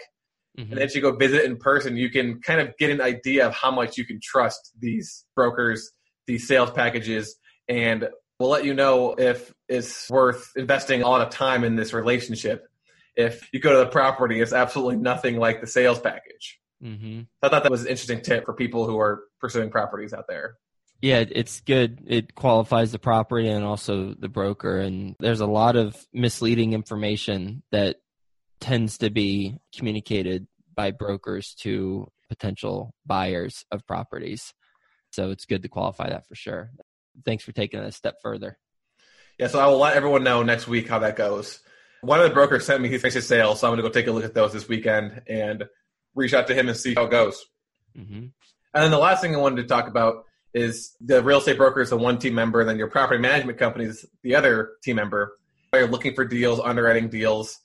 Mm-hmm. 0.58 0.74
And 0.74 0.82
as 0.82 0.94
you 0.96 1.02
go 1.02 1.16
visit 1.16 1.46
in 1.46 1.58
person, 1.58 1.96
you 1.96 2.10
can 2.10 2.42
kind 2.42 2.60
of 2.60 2.78
get 2.78 2.90
an 2.90 3.02
idea 3.02 3.48
of 3.48 3.54
how 3.54 3.72
much 3.72 3.98
you 3.98 4.06
can 4.06 4.20
trust 4.22 4.72
these 4.80 5.26
brokers, 5.36 5.92
these 6.28 6.48
sales 6.48 6.72
packages, 6.72 7.36
and 7.68 8.10
we'll 8.40 8.50
let 8.50 8.66
you 8.66 8.74
know 8.74 9.14
if 9.18 9.54
it's 9.70 10.10
worth 10.10 10.52
investing 10.56 11.04
a 11.04 11.08
lot 11.08 11.22
of 11.22 11.30
time 11.30 11.64
in 11.64 11.76
this 11.76 11.94
relationship. 11.94 12.68
If 13.16 13.48
you 13.54 13.60
go 13.60 13.72
to 13.72 13.80
the 13.80 13.88
property, 13.88 14.42
it's 14.42 14.54
absolutely 14.54 14.98
nothing 14.98 15.38
like 15.38 15.62
the 15.62 15.68
sales 15.68 16.00
package. 16.00 16.60
Mm-hmm. 16.84 17.22
I 17.42 17.50
thought 17.50 17.64
that 17.64 17.72
was 17.72 17.84
an 17.84 17.88
interesting 17.88 18.22
tip 18.22 18.46
for 18.46 18.54
people 18.54 18.88
who 18.88 19.00
are 19.00 19.24
pursuing 19.40 19.70
properties 19.70 20.14
out 20.14 20.26
there. 20.28 20.58
Yeah, 21.02 21.24
it's 21.30 21.62
good. 21.62 22.04
It 22.06 22.36
qualifies 22.36 22.92
the 22.92 23.00
property 23.00 23.48
and 23.48 23.66
also 23.66 24.14
the 24.14 24.30
broker. 24.30 24.78
And 24.78 25.16
there's 25.20 25.40
a 25.40 25.48
lot 25.48 25.76
of 25.76 25.96
misleading 26.14 26.74
information 26.74 27.64
that 27.72 27.98
tends 28.62 29.00
to 29.00 29.10
be 29.10 29.58
communicated 29.76 30.48
by 30.74 30.92
brokers 30.92 31.54
to 31.56 32.08
potential 32.30 32.94
buyers 33.06 33.66
of 33.72 33.86
properties. 33.86 34.54
So 35.12 35.32
it's 35.32 35.46
good 35.46 35.64
to 35.64 35.68
qualify 35.68 36.10
that 36.10 36.28
for 36.28 36.36
sure. 36.36 36.72
Thanks 37.26 37.44
for 37.44 37.52
taking 37.52 37.82
it 37.82 37.86
a 37.86 37.92
step 37.92 38.16
further. 38.22 38.58
Yeah, 39.38 39.48
so 39.48 39.60
I 39.60 39.68
will 39.68 39.80
let 39.80 39.98
everyone 39.98 40.24
know 40.24 40.44
next 40.44 40.68
week 40.68 40.88
how 40.88 41.00
that 41.00 41.18
goes. 41.18 41.60
One 42.02 42.20
of 42.20 42.30
the 42.30 42.34
brokers 42.34 42.66
sent 42.66 42.82
me 42.82 42.90
his 42.90 43.02
his 43.04 43.28
sales, 43.28 43.60
so 43.60 43.68
I'm 43.68 43.72
going 43.72 43.84
to 43.84 43.90
go 43.90 43.94
take 43.94 44.08
a 44.08 44.12
look 44.12 44.24
at 44.24 44.34
those 44.34 44.54
this 44.54 44.68
weekend 44.68 45.24
and 45.28 45.66
reach 46.16 46.34
out 46.34 46.48
to 46.48 46.56
him 46.56 46.70
and 46.70 46.78
see 46.78 46.94
how 46.94 47.04
it 47.06 47.12
goes. 47.12 47.46
Mm-hmm. 47.98 48.14
And 48.14 48.84
then 48.84 48.92
the 48.92 48.98
last 48.98 49.22
thing 49.22 49.36
I 49.36 49.40
wanted 49.40 49.64
to 49.64 49.68
talk 49.68 49.88
about 49.88 50.26
is 50.54 50.96
the 51.02 51.22
real 51.22 51.40
estate 51.40 51.58
broker 51.58 51.82
is 51.82 51.90
the 51.90 51.98
one 51.98 52.18
team 52.18 52.36
member, 52.36 52.60
and 52.60 52.70
then 52.70 52.78
your 52.78 52.90
property 52.90 53.20
management 53.20 53.58
company 53.58 53.86
is 53.86 54.06
the 54.24 54.36
other 54.36 54.72
team 54.84 54.96
member. 54.96 55.38
You're 55.74 55.88
looking 55.88 56.16
for 56.16 56.26
deals, 56.26 56.60
underwriting 56.60 57.10
deals, 57.10 57.60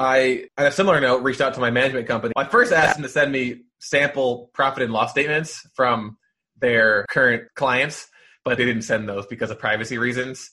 I, 0.00 0.46
on 0.56 0.64
a 0.64 0.72
similar 0.72 0.98
note, 0.98 1.22
reached 1.22 1.42
out 1.42 1.52
to 1.54 1.60
my 1.60 1.70
management 1.70 2.06
company. 2.06 2.32
I 2.34 2.44
first 2.44 2.72
asked 2.72 2.96
them 2.96 3.02
to 3.02 3.08
send 3.10 3.30
me 3.30 3.64
sample 3.80 4.50
profit 4.54 4.82
and 4.82 4.94
loss 4.94 5.10
statements 5.10 5.60
from 5.74 6.16
their 6.58 7.04
current 7.10 7.48
clients, 7.54 8.08
but 8.42 8.56
they 8.56 8.64
didn't 8.64 8.82
send 8.82 9.06
those 9.06 9.26
because 9.26 9.50
of 9.50 9.58
privacy 9.58 9.98
reasons. 9.98 10.50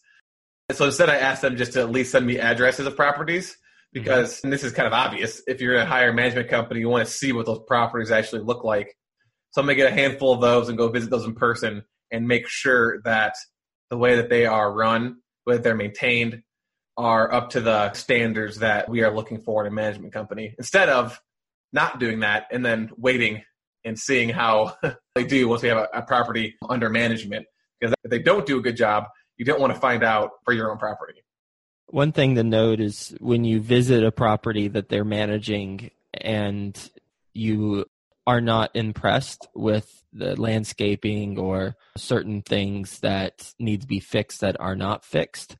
So 0.73 0.83
instead, 0.83 1.09
I 1.09 1.15
asked 1.15 1.43
them 1.43 1.55
just 1.55 1.73
to 1.73 1.79
at 1.79 1.89
least 1.89 2.11
send 2.11 2.27
me 2.27 2.39
addresses 2.39 2.85
of 2.87 2.97
properties 2.97 3.55
because 3.93 4.39
mm-hmm. 4.39 4.49
this 4.49 4.65
is 4.65 4.73
kind 4.73 4.85
of 4.85 4.91
obvious. 4.91 5.41
If 5.47 5.61
you're 5.61 5.85
hire 5.85 6.09
a 6.09 6.13
management 6.13 6.49
company, 6.49 6.81
you 6.81 6.89
want 6.89 7.07
to 7.07 7.13
see 7.13 7.31
what 7.31 7.45
those 7.45 7.61
properties 7.67 8.11
actually 8.11 8.41
look 8.41 8.65
like. 8.65 8.97
So 9.51 9.61
I'm 9.61 9.67
going 9.67 9.77
to 9.77 9.83
get 9.83 9.93
a 9.93 9.95
handful 9.95 10.33
of 10.33 10.41
those 10.41 10.67
and 10.67 10.77
go 10.77 10.89
visit 10.89 11.09
those 11.09 11.23
in 11.23 11.35
person 11.35 11.83
and 12.11 12.27
make 12.27 12.49
sure 12.49 13.01
that 13.05 13.35
the 13.89 13.97
way 13.97 14.17
that 14.17 14.29
they 14.29 14.45
are 14.45 14.73
run, 14.73 15.21
whether 15.45 15.61
they're 15.61 15.73
maintained, 15.73 16.43
are 16.97 17.31
up 17.31 17.51
to 17.51 17.61
the 17.61 17.93
standards 17.93 18.57
that 18.59 18.89
we 18.89 19.03
are 19.03 19.13
looking 19.13 19.39
for 19.39 19.61
in 19.61 19.71
a 19.71 19.75
management 19.75 20.13
company 20.13 20.55
instead 20.57 20.89
of 20.89 21.21
not 21.71 21.99
doing 21.99 22.21
that 22.21 22.47
and 22.51 22.65
then 22.65 22.89
waiting 22.97 23.43
and 23.85 23.97
seeing 23.97 24.29
how 24.29 24.75
they 25.15 25.23
do 25.23 25.47
once 25.47 25.61
we 25.61 25.69
have 25.69 25.77
a, 25.77 25.87
a, 25.93 26.01
property 26.01 26.55
under 26.67 26.89
management. 26.89 27.45
Because 27.79 27.93
if 28.03 28.09
they 28.09 28.19
don't 28.19 28.45
do 28.45 28.57
a 28.57 28.61
good 28.61 28.75
job, 28.75 29.05
you 29.37 29.45
don't 29.45 29.59
want 29.59 29.73
to 29.73 29.79
find 29.79 30.03
out 30.03 30.31
for 30.43 30.53
your 30.53 30.71
own 30.71 30.77
property. 30.77 31.23
One 31.87 32.11
thing 32.11 32.35
to 32.35 32.43
note 32.43 32.79
is 32.79 33.15
when 33.19 33.45
you 33.45 33.61
visit 33.61 34.03
a 34.03 34.11
property 34.11 34.67
that 34.69 34.89
they're 34.89 35.05
managing 35.05 35.91
and 36.13 36.77
you 37.33 37.85
are 38.25 38.41
not 38.41 38.75
impressed 38.75 39.47
with 39.55 40.03
the 40.11 40.39
landscaping 40.39 41.37
or 41.37 41.75
certain 41.95 42.41
things 42.41 42.99
that 42.99 43.53
need 43.57 43.81
to 43.81 43.87
be 43.87 43.99
fixed 43.99 44.41
that 44.41 44.59
are 44.59 44.75
not 44.75 45.05
fixed, 45.05 45.55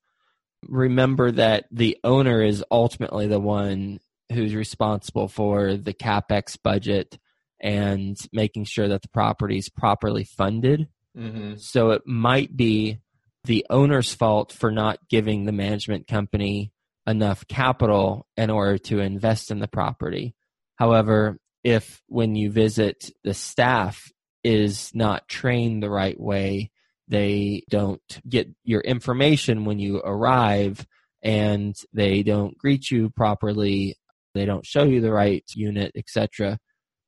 remember 0.63 1.31
that 1.31 1.65
the 1.71 1.97
owner 2.03 2.43
is 2.43 2.63
ultimately 2.71 3.27
the 3.27 3.39
one 3.39 3.99
who's 4.31 4.55
responsible 4.55 5.27
for 5.27 5.75
the 5.75 5.93
capex 5.93 6.57
budget 6.61 7.17
and 7.59 8.17
making 8.31 8.65
sure 8.65 8.87
that 8.87 9.01
the 9.01 9.07
property 9.09 9.57
is 9.57 9.69
properly 9.69 10.23
funded. 10.23 10.87
Mm-hmm. 11.17 11.55
So 11.57 11.91
it 11.91 12.03
might 12.05 12.55
be 12.55 12.99
the 13.45 13.65
owner's 13.69 14.13
fault 14.13 14.51
for 14.51 14.71
not 14.71 14.99
giving 15.09 15.45
the 15.45 15.51
management 15.51 16.07
company 16.07 16.71
enough 17.07 17.47
capital 17.47 18.27
in 18.35 18.49
order 18.49 18.77
to 18.77 18.99
invest 18.99 19.49
in 19.49 19.59
the 19.59 19.67
property. 19.67 20.35
However, 20.75 21.39
if 21.63 22.01
when 22.07 22.35
you 22.35 22.51
visit 22.51 23.09
the 23.23 23.33
staff 23.33 24.11
is 24.43 24.91
not 24.93 25.27
trained 25.27 25.81
the 25.81 25.89
right 25.89 26.19
way 26.19 26.71
they 27.07 27.63
don't 27.69 28.01
get 28.27 28.47
your 28.63 28.81
information 28.81 29.65
when 29.65 29.79
you 29.79 30.01
arrive 30.03 30.85
and 31.23 31.75
they 31.93 32.23
don't 32.23 32.57
greet 32.57 32.91
you 32.91 33.09
properly 33.09 33.95
they 34.33 34.45
don't 34.45 34.65
show 34.65 34.83
you 34.83 35.01
the 35.01 35.11
right 35.11 35.43
unit 35.55 35.91
etc 35.95 36.57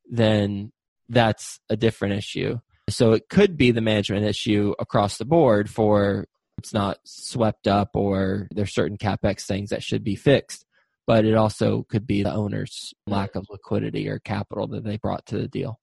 then 0.10 0.72
that's 1.10 1.60
a 1.70 1.76
different 1.76 2.16
issue. 2.16 2.60
So 2.90 3.12
it 3.14 3.30
could 3.30 3.58
be 3.58 3.72
the 3.72 3.82
management 3.82 4.26
issue 4.26 4.74
across 4.80 5.18
the 5.18 5.26
board 5.26 5.70
for 5.70 6.26
it's 6.58 6.74
not 6.74 6.98
swept 7.06 7.68
up 7.68 7.90
or 7.94 8.48
there's 8.52 8.74
certain 8.74 8.98
capex 8.98 9.46
things 9.46 9.70
that 9.70 9.84
should 9.84 10.04
be 10.04 10.16
fixed 10.16 10.66
but 11.08 11.24
it 11.26 11.34
also 11.34 11.86
could 11.90 12.06
be 12.06 12.22
the 12.22 12.34
owner's 12.34 12.94
lack 13.08 13.36
of 13.36 13.46
liquidity 13.50 14.10
or 14.10 14.20
capital 14.20 14.68
that 14.68 14.84
they 14.84 14.98
brought 14.98 15.26
to 15.26 15.38
the 15.38 15.48
deal 15.48 15.80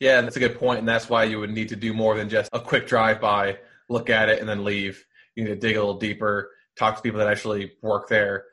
yeah, 0.00 0.20
that's 0.20 0.36
a 0.36 0.40
good 0.40 0.58
point, 0.58 0.78
and 0.78 0.88
that's 0.88 1.08
why 1.08 1.24
you 1.24 1.40
would 1.40 1.50
need 1.50 1.70
to 1.70 1.76
do 1.76 1.92
more 1.92 2.16
than 2.16 2.28
just 2.28 2.50
a 2.52 2.60
quick 2.60 2.86
drive 2.86 3.20
by, 3.20 3.58
look 3.88 4.10
at 4.10 4.28
it, 4.28 4.38
and 4.38 4.48
then 4.48 4.64
leave. 4.64 5.04
You 5.34 5.44
need 5.44 5.50
to 5.50 5.56
dig 5.56 5.76
a 5.76 5.80
little 5.80 5.98
deeper, 5.98 6.50
talk 6.76 6.96
to 6.96 7.02
people 7.02 7.18
that 7.18 7.28
actually 7.28 7.72
work 7.82 8.08
there, 8.08 8.44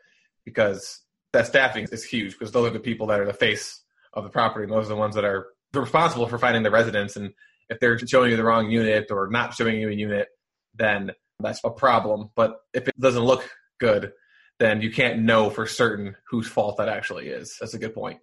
because 0.43 1.01
that 1.33 1.45
staffing 1.45 1.87
is 1.91 2.03
huge. 2.03 2.33
Because 2.33 2.51
those 2.51 2.69
are 2.69 2.73
the 2.73 2.79
people 2.79 3.07
that 3.07 3.19
are 3.19 3.25
the 3.25 3.33
face 3.33 3.81
of 4.13 4.23
the 4.23 4.29
property, 4.29 4.63
and 4.63 4.73
those 4.73 4.85
are 4.85 4.89
the 4.89 4.95
ones 4.95 5.15
that 5.15 5.25
are 5.25 5.47
responsible 5.73 6.27
for 6.27 6.39
finding 6.39 6.63
the 6.63 6.71
residents. 6.71 7.15
And 7.15 7.31
if 7.69 7.79
they're 7.79 7.99
showing 7.99 8.31
you 8.31 8.37
the 8.37 8.43
wrong 8.43 8.71
unit 8.71 9.11
or 9.11 9.29
not 9.29 9.53
showing 9.53 9.79
you 9.79 9.89
a 9.89 9.93
unit, 9.93 10.29
then 10.73 11.11
that's 11.39 11.61
a 11.63 11.69
problem. 11.69 12.31
But 12.35 12.57
if 12.73 12.87
it 12.87 12.99
doesn't 12.99 13.23
look 13.23 13.47
good, 13.79 14.13
then 14.57 14.81
you 14.81 14.91
can't 14.91 15.19
know 15.19 15.49
for 15.49 15.67
certain 15.67 16.15
whose 16.29 16.47
fault 16.47 16.77
that 16.77 16.89
actually 16.89 17.27
is. 17.27 17.57
That's 17.59 17.73
a 17.73 17.79
good 17.79 17.93
point 17.93 18.19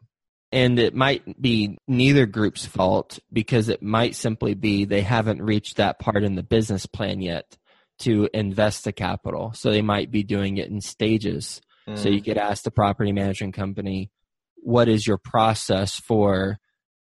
and 0.52 0.78
it 0.78 0.94
might 0.94 1.40
be 1.40 1.78
neither 1.88 2.26
group's 2.26 2.66
fault 2.66 3.18
because 3.32 3.71
it 3.71 3.82
might 3.82 4.14
simply 4.14 4.54
be 4.54 4.85
they 4.85 5.00
haven't 5.00 5.42
reached 5.42 5.78
that 5.78 5.99
part 5.99 6.23
in 6.23 6.35
the 6.35 6.42
business 6.42 6.85
plan 6.85 7.23
yet 7.23 7.56
to 8.00 8.28
invest 8.35 8.85
the 8.85 8.92
capital. 8.92 9.52
So 9.54 9.71
they 9.71 9.82
might 9.82 10.11
be 10.11 10.23
doing 10.23 10.59
it 10.59 10.68
in 10.68 10.80
stages. 10.80 11.62
Mm. 11.88 11.97
So 11.97 12.11
you 12.11 12.23
could 12.23 12.37
ask 12.37 12.64
the 12.64 12.71
property 12.71 13.12
management 13.12 13.54
company, 13.54 14.11
what 14.56 14.88
is 14.88 15.06
your 15.06 15.18
process 15.18 15.99
for 15.99 16.59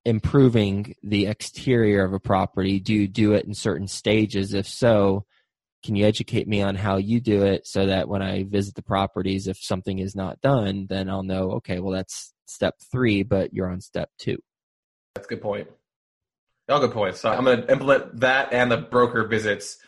improving 0.04 0.94
the 1.02 1.26
exterior 1.26 2.04
of 2.04 2.12
a 2.12 2.20
property? 2.20 2.80
Do 2.80 2.94
you 2.94 3.06
do 3.06 3.32
it 3.34 3.44
in 3.44 3.54
certain 3.54 3.86
stages? 3.86 4.54
If 4.54 4.66
so, 4.66 5.24
can 5.84 5.94
you 5.94 6.04
educate 6.04 6.48
me 6.48 6.62
on 6.62 6.74
how 6.74 6.96
you 6.96 7.20
do 7.20 7.44
it 7.44 7.66
so 7.66 7.86
that 7.86 8.08
when 8.08 8.22
I 8.22 8.44
visit 8.44 8.74
the 8.74 8.82
properties, 8.82 9.46
if 9.46 9.58
something 9.60 10.00
is 10.00 10.16
not 10.16 10.40
done, 10.40 10.86
then 10.88 11.08
I'll 11.08 11.22
know, 11.22 11.52
okay, 11.52 11.78
well, 11.78 11.92
that's 11.92 12.32
step 12.46 12.74
three, 12.90 13.22
but 13.22 13.52
you're 13.52 13.70
on 13.70 13.80
step 13.80 14.10
two. 14.18 14.38
That's 15.14 15.26
a 15.26 15.30
good 15.30 15.42
point. 15.42 15.68
All 16.68 16.80
good 16.80 16.92
points. 16.92 17.20
So 17.20 17.30
I'm 17.30 17.44
going 17.44 17.62
to 17.62 17.70
implement 17.70 18.20
that 18.20 18.52
and 18.52 18.70
the 18.70 18.76
broker 18.76 19.26
visits, 19.26 19.78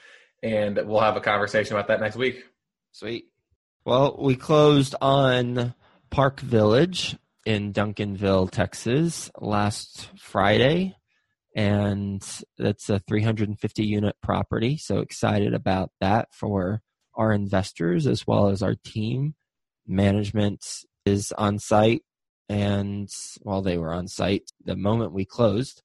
and 0.42 0.76
we'll 0.84 1.00
have 1.00 1.16
a 1.16 1.20
conversation 1.20 1.76
about 1.76 1.88
that 1.88 2.00
next 2.00 2.16
week. 2.16 2.44
Sweet. 2.92 3.26
Well, 3.84 4.16
we 4.20 4.36
closed 4.36 4.94
on 5.00 5.74
Park 6.10 6.40
Village 6.40 7.16
in 7.44 7.72
Duncanville, 7.72 8.50
Texas 8.50 9.30
last 9.40 10.10
Friday. 10.18 10.94
And 11.56 12.22
that's 12.58 12.88
a 12.90 13.00
350 13.00 13.84
unit 13.84 14.16
property. 14.22 14.76
So 14.76 14.98
excited 14.98 15.54
about 15.54 15.90
that 16.00 16.28
for 16.32 16.82
our 17.14 17.32
investors 17.32 18.06
as 18.06 18.26
well 18.26 18.50
as 18.50 18.62
our 18.62 18.76
team. 18.84 19.34
Management 19.86 20.64
is 21.04 21.32
on 21.32 21.58
site. 21.58 22.02
And 22.48 23.08
while 23.42 23.62
they 23.62 23.76
were 23.76 23.92
on 23.92 24.08
site 24.08 24.50
the 24.64 24.76
moment 24.76 25.12
we 25.12 25.24
closed, 25.24 25.82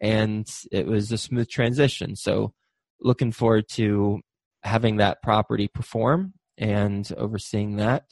and 0.00 0.46
it 0.70 0.86
was 0.86 1.10
a 1.12 1.18
smooth 1.18 1.48
transition. 1.48 2.16
So 2.16 2.52
looking 3.00 3.32
forward 3.32 3.68
to 3.70 4.20
having 4.62 4.96
that 4.96 5.22
property 5.22 5.68
perform 5.68 6.34
and 6.58 7.10
overseeing 7.16 7.76
that. 7.76 8.04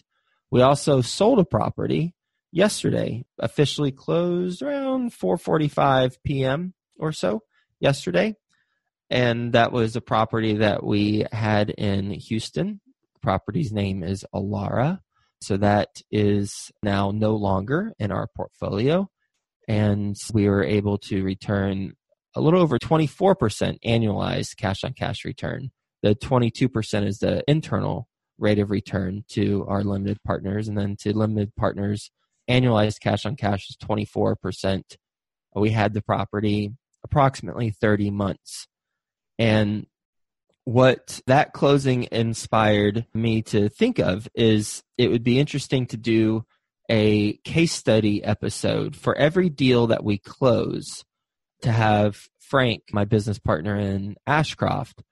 We 0.51 0.63
also 0.63 1.01
sold 1.01 1.39
a 1.39 1.45
property 1.45 2.15
yesterday, 2.53 3.25
officially 3.39 3.93
closed 3.93 4.63
around 4.63 5.13
4:45 5.13 6.17
p.m. 6.25 6.75
or 6.99 7.13
so 7.13 7.43
yesterday. 7.79 8.37
And 9.09 9.53
that 9.55 9.73
was 9.73 9.97
a 9.97 10.01
property 10.01 10.59
that 10.59 10.85
we 10.85 11.27
had 11.33 11.71
in 11.71 12.11
Houston. 12.11 12.81
The 13.15 13.21
property's 13.21 13.73
name 13.73 14.03
is 14.03 14.25
Elara. 14.35 15.01
So 15.41 15.57
that 15.57 16.03
is 16.11 16.71
now 16.83 17.11
no 17.11 17.35
longer 17.35 17.93
in 17.99 18.13
our 18.13 18.29
portfolio. 18.37 19.09
And 19.69 20.17
we 20.33 20.49
were 20.49 20.65
able 20.65 20.99
to 20.99 21.23
return 21.23 21.95
a 22.35 22.41
little 22.41 22.61
over 22.61 22.79
24% 22.79 23.79
annualized 23.85 24.57
cash 24.57 24.85
on 24.85 24.93
cash 24.93 25.25
return. 25.25 25.71
The 26.03 26.15
22% 26.15 27.07
is 27.07 27.19
the 27.19 27.43
internal 27.49 28.09
rate 28.39 28.59
of 28.59 28.71
return 28.71 29.25
to 29.31 29.67
our 29.69 29.83
limited 29.83 30.19
partners. 30.25 30.69
And 30.69 30.77
then 30.77 30.97
to 31.01 31.17
limited 31.17 31.55
partners, 31.57 32.11
annualized 32.49 33.01
cash 33.01 33.25
on 33.27 33.37
cash 33.37 33.69
is 33.69 33.77
24%. 33.77 34.83
We 35.55 35.71
had 35.71 35.95
the 35.95 36.03
property 36.03 36.73
approximately 37.05 37.71
30 37.71 38.11
months. 38.11 38.67
And 39.39 39.87
what 40.65 41.21
that 41.27 41.53
closing 41.53 42.07
inspired 42.13 43.07
me 43.15 43.43
to 43.43 43.69
think 43.69 43.99
of 43.99 44.29
is 44.35 44.83
it 44.99 45.11
would 45.11 45.25
be 45.25 45.39
interesting 45.39 45.87
to 45.87 45.97
do 45.97 46.45
a 46.89 47.35
case 47.39 47.73
study 47.73 48.23
episode 48.23 48.97
for 48.97 49.17
every 49.17 49.49
deal 49.49 49.89
that 49.89 50.05
we 50.05 50.19
close 50.19 51.05
to 51.63 51.71
have 51.71 52.21
Frank, 52.41 52.83
my 52.93 53.05
business 53.05 53.39
partner 53.39 53.77
in 53.77 54.17
Ashcroft, 54.27 55.03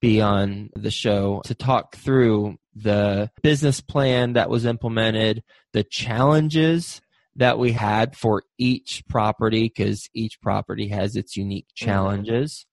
be 0.00 0.20
on 0.20 0.70
the 0.74 0.90
show 0.90 1.40
to 1.44 1.54
talk 1.54 1.94
through 1.96 2.56
the 2.74 3.30
business 3.42 3.80
plan 3.80 4.32
that 4.32 4.50
was 4.50 4.64
implemented, 4.64 5.42
the 5.72 5.84
challenges 5.84 7.00
that 7.36 7.58
we 7.58 7.72
had 7.72 8.16
for 8.16 8.42
each 8.58 9.04
property, 9.08 9.64
because 9.64 10.08
each 10.14 10.40
property 10.40 10.88
has 10.88 11.16
its 11.16 11.36
unique 11.36 11.68
mm-hmm. 11.68 11.86
challenges, 11.86 12.66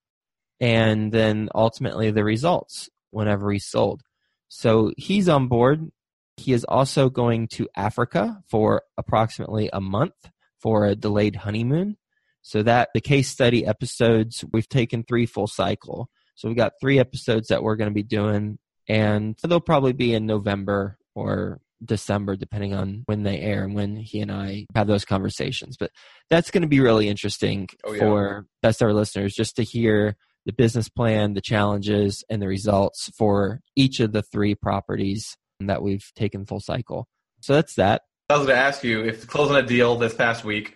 and 0.60 1.12
then 1.12 1.48
ultimately 1.54 2.10
the 2.10 2.24
results 2.24 2.88
whenever 3.10 3.50
he 3.50 3.58
sold. 3.58 4.02
So 4.48 4.92
he's 4.96 5.28
on 5.28 5.48
board. 5.48 5.90
He 6.36 6.52
is 6.52 6.64
also 6.64 7.10
going 7.10 7.48
to 7.48 7.68
Africa 7.76 8.42
for 8.48 8.82
approximately 8.96 9.70
a 9.72 9.80
month 9.80 10.14
for 10.60 10.86
a 10.86 10.94
delayed 10.94 11.36
honeymoon. 11.36 11.96
So 12.42 12.62
that 12.62 12.88
the 12.94 13.00
case 13.00 13.28
study 13.28 13.66
episodes, 13.66 14.44
we've 14.52 14.68
taken 14.68 15.04
three 15.04 15.26
full 15.26 15.46
cycle. 15.46 16.08
So 16.34 16.48
we've 16.48 16.56
got 16.56 16.74
three 16.80 16.98
episodes 16.98 17.48
that 17.48 17.62
we're 17.62 17.76
going 17.76 17.90
to 17.90 17.94
be 17.94 18.04
doing, 18.04 18.58
and 18.88 19.36
they'll 19.42 19.60
probably 19.60 19.92
be 19.92 20.14
in 20.14 20.24
November 20.24 20.96
or 21.14 21.60
December, 21.84 22.36
depending 22.36 22.74
on 22.74 23.02
when 23.06 23.22
they 23.22 23.40
air 23.40 23.64
and 23.64 23.74
when 23.74 23.96
he 23.96 24.20
and 24.20 24.32
I 24.32 24.66
have 24.74 24.86
those 24.86 25.04
conversations. 25.04 25.76
But 25.76 25.90
that's 26.30 26.50
going 26.50 26.62
to 26.62 26.68
be 26.68 26.80
really 26.80 27.08
interesting 27.08 27.68
oh, 27.84 27.92
yeah. 27.92 28.00
for 28.00 28.46
best 28.62 28.82
ever 28.82 28.94
listeners 28.94 29.34
just 29.34 29.56
to 29.56 29.62
hear 29.62 30.16
the 30.48 30.52
business 30.54 30.88
plan, 30.88 31.34
the 31.34 31.42
challenges, 31.42 32.24
and 32.30 32.40
the 32.40 32.48
results 32.48 33.10
for 33.18 33.60
each 33.76 34.00
of 34.00 34.12
the 34.12 34.22
three 34.22 34.54
properties 34.54 35.36
that 35.60 35.82
we've 35.82 36.10
taken 36.16 36.46
full 36.46 36.58
cycle. 36.58 37.06
So 37.40 37.52
that's 37.52 37.74
that. 37.74 38.00
I 38.30 38.38
was 38.38 38.46
going 38.46 38.56
to 38.56 38.62
ask 38.62 38.82
you 38.82 39.04
if 39.04 39.26
closing 39.26 39.56
a 39.56 39.62
deal 39.62 39.96
this 39.96 40.14
past 40.14 40.44
week, 40.44 40.74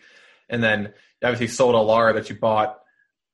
and 0.51 0.63
then 0.63 0.93
obviously 1.25 1.47
sold 1.47 1.75
Elara 1.75 2.13
that 2.17 2.29
you 2.29 2.37
bought 2.39 2.81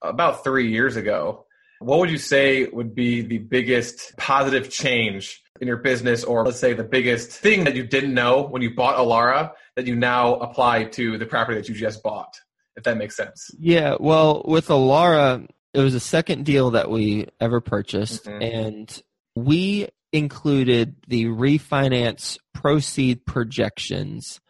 about 0.01 0.45
three 0.45 0.71
years 0.71 0.95
ago. 0.95 1.45
What 1.81 1.99
would 1.99 2.11
you 2.11 2.19
say 2.19 2.67
would 2.67 2.95
be 2.95 3.23
the 3.23 3.39
biggest 3.39 4.17
positive 4.17 4.71
change 4.71 5.43
in 5.61 5.67
your 5.67 5.79
business, 5.79 6.23
or 6.23 6.45
let's 6.45 6.61
say 6.61 6.73
the 6.73 6.85
biggest 6.85 7.33
thing 7.33 7.65
that 7.65 7.75
you 7.75 7.83
didn't 7.83 8.15
know 8.15 8.43
when 8.43 8.63
you 8.63 8.77
bought 8.77 8.97
Elara 8.97 9.55
that 9.75 9.89
you 9.89 9.97
now 9.97 10.35
apply 10.37 10.85
to 10.85 11.19
the 11.19 11.27
property 11.27 11.59
that 11.59 11.69
you 11.69 11.75
just 11.75 12.01
bought, 12.05 12.33
if 12.77 12.85
that 12.85 12.97
makes 12.97 13.17
sense? 13.17 13.51
Yeah, 13.59 13.97
well, 13.99 14.45
with 14.47 14.69
Elara, 14.69 15.49
it 15.75 15.81
was 15.81 15.93
the 15.93 16.01
second 16.01 16.45
deal 16.45 16.73
that 16.73 16.91
we 16.91 17.27
ever 17.41 17.61
purchased, 17.61 18.25
mm-hmm. 18.25 18.43
and 18.43 19.03
we 19.35 19.89
included 20.13 20.97
the 21.07 21.27
refinance 21.27 22.39
proceed 22.55 23.25
projections 23.27 24.41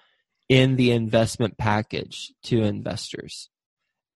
in 0.48 0.76
the 0.76 0.92
investment 0.92 1.58
package 1.58 2.32
to 2.44 2.62
investors. 2.62 3.50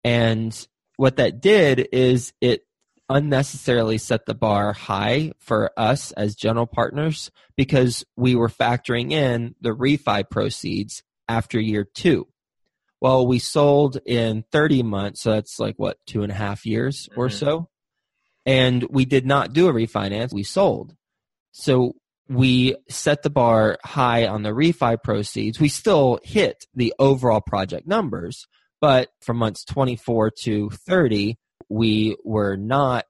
And 0.04 0.66
what 0.96 1.16
that 1.16 1.40
did 1.40 1.88
is 1.92 2.32
it 2.40 2.62
unnecessarily 3.08 3.98
set 3.98 4.24
the 4.24 4.34
bar 4.34 4.72
high 4.72 5.32
for 5.38 5.70
us 5.76 6.12
as 6.12 6.34
general 6.34 6.66
partners 6.66 7.30
because 7.56 8.04
we 8.16 8.34
were 8.34 8.48
factoring 8.48 9.12
in 9.12 9.54
the 9.60 9.70
refi 9.70 10.28
proceeds 10.28 11.02
after 11.28 11.60
year 11.60 11.84
two. 11.84 12.26
Well, 13.02 13.26
we 13.26 13.40
sold 13.40 13.98
in 14.06 14.44
30 14.52 14.84
months, 14.84 15.22
so 15.22 15.32
that's 15.32 15.58
like 15.58 15.74
what, 15.76 15.98
two 16.06 16.22
and 16.22 16.30
a 16.30 16.36
half 16.36 16.64
years 16.64 17.08
mm-hmm. 17.10 17.20
or 17.20 17.30
so. 17.30 17.68
And 18.46 18.84
we 18.90 19.04
did 19.06 19.26
not 19.26 19.52
do 19.52 19.66
a 19.66 19.72
refinance, 19.72 20.32
we 20.32 20.44
sold. 20.44 20.94
So 21.50 21.96
we 22.28 22.76
set 22.88 23.24
the 23.24 23.28
bar 23.28 23.78
high 23.82 24.28
on 24.28 24.44
the 24.44 24.50
refi 24.50 25.02
proceeds. 25.02 25.58
We 25.58 25.66
still 25.66 26.20
hit 26.22 26.64
the 26.76 26.94
overall 27.00 27.40
project 27.40 27.88
numbers, 27.88 28.46
but 28.80 29.08
from 29.20 29.38
months 29.38 29.64
24 29.64 30.30
to 30.42 30.70
30, 30.70 31.36
we 31.68 32.16
were 32.22 32.54
not 32.54 33.06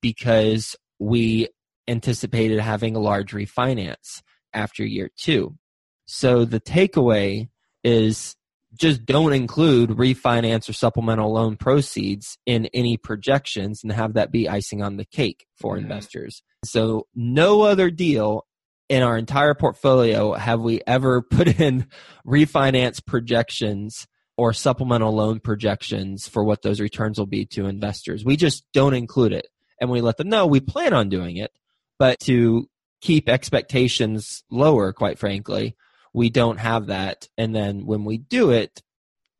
because 0.00 0.74
we 0.98 1.48
anticipated 1.86 2.60
having 2.60 2.96
a 2.96 3.00
large 3.00 3.32
refinance 3.32 4.22
after 4.54 4.86
year 4.86 5.10
two. 5.18 5.58
So 6.06 6.46
the 6.46 6.60
takeaway 6.60 7.50
is 7.84 8.34
just 8.78 9.04
don't 9.04 9.32
include 9.32 9.90
refinance 9.90 10.68
or 10.68 10.72
supplemental 10.72 11.32
loan 11.32 11.56
proceeds 11.56 12.38
in 12.46 12.66
any 12.72 12.96
projections 12.96 13.82
and 13.82 13.92
have 13.92 14.14
that 14.14 14.30
be 14.30 14.48
icing 14.48 14.82
on 14.82 14.96
the 14.96 15.04
cake 15.04 15.46
for 15.56 15.74
mm-hmm. 15.74 15.84
investors. 15.84 16.42
So 16.64 17.06
no 17.14 17.62
other 17.62 17.90
deal 17.90 18.46
in 18.88 19.02
our 19.02 19.18
entire 19.18 19.54
portfolio 19.54 20.32
have 20.32 20.60
we 20.60 20.80
ever 20.86 21.22
put 21.30 21.60
in 21.60 21.86
refinance 22.26 23.04
projections 23.04 24.06
or 24.36 24.52
supplemental 24.52 25.12
loan 25.12 25.40
projections 25.40 26.28
for 26.28 26.44
what 26.44 26.62
those 26.62 26.80
returns 26.80 27.18
will 27.18 27.26
be 27.26 27.44
to 27.44 27.66
investors. 27.66 28.24
We 28.24 28.36
just 28.36 28.64
don't 28.72 28.94
include 28.94 29.32
it. 29.32 29.48
And 29.80 29.90
we 29.90 30.00
let 30.00 30.16
them 30.16 30.28
know 30.28 30.46
we 30.46 30.60
plan 30.60 30.92
on 30.92 31.08
doing 31.08 31.36
it, 31.36 31.52
but 31.98 32.18
to 32.20 32.68
keep 33.00 33.28
expectations 33.28 34.42
lower, 34.50 34.92
quite 34.92 35.18
frankly, 35.18 35.76
we 36.18 36.30
don't 36.30 36.58
have 36.58 36.88
that. 36.88 37.28
And 37.38 37.54
then 37.54 37.86
when 37.86 38.04
we 38.04 38.18
do 38.18 38.50
it, 38.50 38.82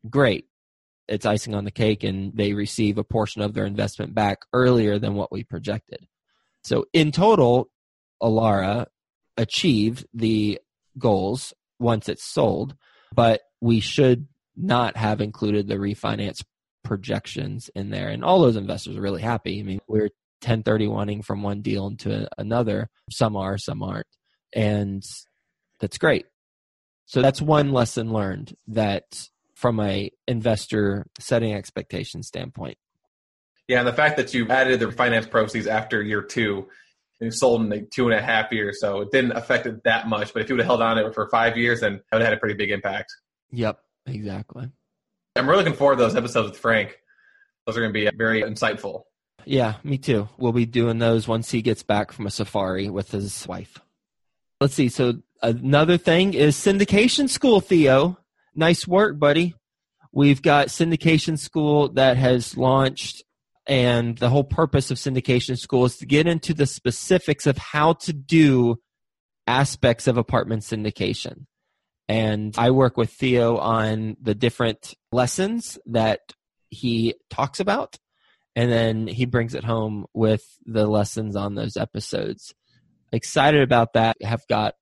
great. 0.08 0.46
It's 1.08 1.26
icing 1.26 1.56
on 1.56 1.64
the 1.64 1.72
cake 1.72 2.04
and 2.04 2.36
they 2.36 2.52
receive 2.52 2.98
a 2.98 3.04
portion 3.04 3.42
of 3.42 3.52
their 3.52 3.66
investment 3.66 4.14
back 4.14 4.38
earlier 4.52 5.00
than 5.00 5.14
what 5.14 5.32
we 5.32 5.42
projected. 5.42 6.06
So 6.62 6.86
in 6.92 7.10
total, 7.10 7.68
Elara 8.22 8.86
achieved 9.36 10.06
the 10.14 10.60
goals 10.96 11.52
once 11.80 12.08
it's 12.08 12.24
sold, 12.24 12.76
but 13.12 13.40
we 13.60 13.80
should 13.80 14.28
not 14.56 14.96
have 14.96 15.20
included 15.20 15.66
the 15.66 15.78
refinance 15.78 16.44
projections 16.84 17.70
in 17.74 17.90
there. 17.90 18.08
And 18.08 18.24
all 18.24 18.40
those 18.40 18.54
investors 18.54 18.96
are 18.96 19.02
really 19.02 19.22
happy. 19.22 19.58
I 19.58 19.64
mean, 19.64 19.80
we're 19.88 20.10
1031ing 20.44 21.24
from 21.24 21.42
one 21.42 21.60
deal 21.60 21.88
into 21.88 22.28
another. 22.38 22.88
Some 23.10 23.36
are, 23.36 23.58
some 23.58 23.82
aren't. 23.82 24.06
And 24.54 25.02
that's 25.80 25.98
great. 25.98 26.26
So 27.08 27.22
that's 27.22 27.40
one 27.40 27.72
lesson 27.72 28.12
learned 28.12 28.54
that 28.68 29.28
from 29.54 29.80
a 29.80 30.10
investor 30.26 31.06
setting 31.18 31.54
expectation 31.54 32.22
standpoint. 32.22 32.76
Yeah, 33.66 33.78
and 33.78 33.88
the 33.88 33.94
fact 33.94 34.18
that 34.18 34.34
you 34.34 34.46
added 34.48 34.78
the 34.80 34.92
finance 34.92 35.26
proceeds 35.26 35.66
after 35.66 36.02
year 36.02 36.20
two 36.20 36.68
and 37.18 37.34
sold 37.34 37.62
in 37.62 37.70
like 37.70 37.90
two 37.90 38.10
and 38.10 38.14
a 38.14 38.22
half 38.22 38.52
years, 38.52 38.78
so 38.78 39.00
it 39.00 39.10
didn't 39.10 39.32
affect 39.32 39.64
it 39.66 39.84
that 39.84 40.06
much. 40.06 40.34
But 40.34 40.42
if 40.42 40.50
you 40.50 40.54
would 40.54 40.60
have 40.60 40.66
held 40.66 40.82
on 40.82 40.98
to 40.98 41.06
it 41.06 41.14
for 41.14 41.30
five 41.30 41.56
years, 41.56 41.80
then 41.80 41.94
it 41.94 42.04
would 42.12 42.20
have 42.20 42.28
had 42.28 42.34
a 42.34 42.40
pretty 42.40 42.56
big 42.56 42.70
impact. 42.70 43.10
Yep, 43.52 43.78
exactly. 44.06 44.70
I'm 45.34 45.48
really 45.48 45.64
looking 45.64 45.78
forward 45.78 45.96
to 45.96 46.02
those 46.02 46.14
episodes 46.14 46.50
with 46.50 46.58
Frank. 46.58 46.98
Those 47.66 47.78
are 47.78 47.80
going 47.80 47.92
to 47.92 48.10
be 48.10 48.16
very 48.18 48.42
insightful. 48.42 49.04
Yeah, 49.46 49.76
me 49.82 49.96
too. 49.96 50.28
We'll 50.36 50.52
be 50.52 50.66
doing 50.66 50.98
those 50.98 51.26
once 51.26 51.50
he 51.50 51.62
gets 51.62 51.82
back 51.82 52.12
from 52.12 52.26
a 52.26 52.30
safari 52.30 52.90
with 52.90 53.10
his 53.12 53.48
wife. 53.48 53.80
Let's 54.60 54.74
see. 54.74 54.88
So 54.88 55.14
another 55.42 55.98
thing 55.98 56.34
is 56.34 56.56
syndication 56.56 57.28
school, 57.28 57.60
Theo. 57.60 58.18
Nice 58.54 58.88
work, 58.88 59.18
buddy. 59.18 59.54
We've 60.12 60.42
got 60.42 60.68
syndication 60.68 61.38
school 61.38 61.90
that 61.90 62.16
has 62.16 62.56
launched 62.56 63.22
and 63.68 64.16
the 64.16 64.30
whole 64.30 64.44
purpose 64.44 64.90
of 64.90 64.96
syndication 64.96 65.58
school 65.58 65.84
is 65.84 65.98
to 65.98 66.06
get 66.06 66.26
into 66.26 66.54
the 66.54 66.66
specifics 66.66 67.46
of 67.46 67.58
how 67.58 67.92
to 67.92 68.14
do 68.14 68.80
aspects 69.46 70.06
of 70.06 70.16
apartment 70.16 70.62
syndication. 70.62 71.44
And 72.08 72.54
I 72.56 72.70
work 72.70 72.96
with 72.96 73.10
Theo 73.10 73.58
on 73.58 74.16
the 74.22 74.34
different 74.34 74.94
lessons 75.12 75.78
that 75.84 76.20
he 76.70 77.14
talks 77.28 77.60
about. 77.60 77.98
And 78.56 78.72
then 78.72 79.06
he 79.06 79.26
brings 79.26 79.54
it 79.54 79.64
home 79.64 80.06
with 80.14 80.42
the 80.64 80.86
lessons 80.86 81.36
on 81.36 81.54
those 81.54 81.76
episodes. 81.76 82.54
Excited 83.12 83.62
about 83.62 83.94
that. 83.94 84.16
Have 84.22 84.46
got 84.48 84.74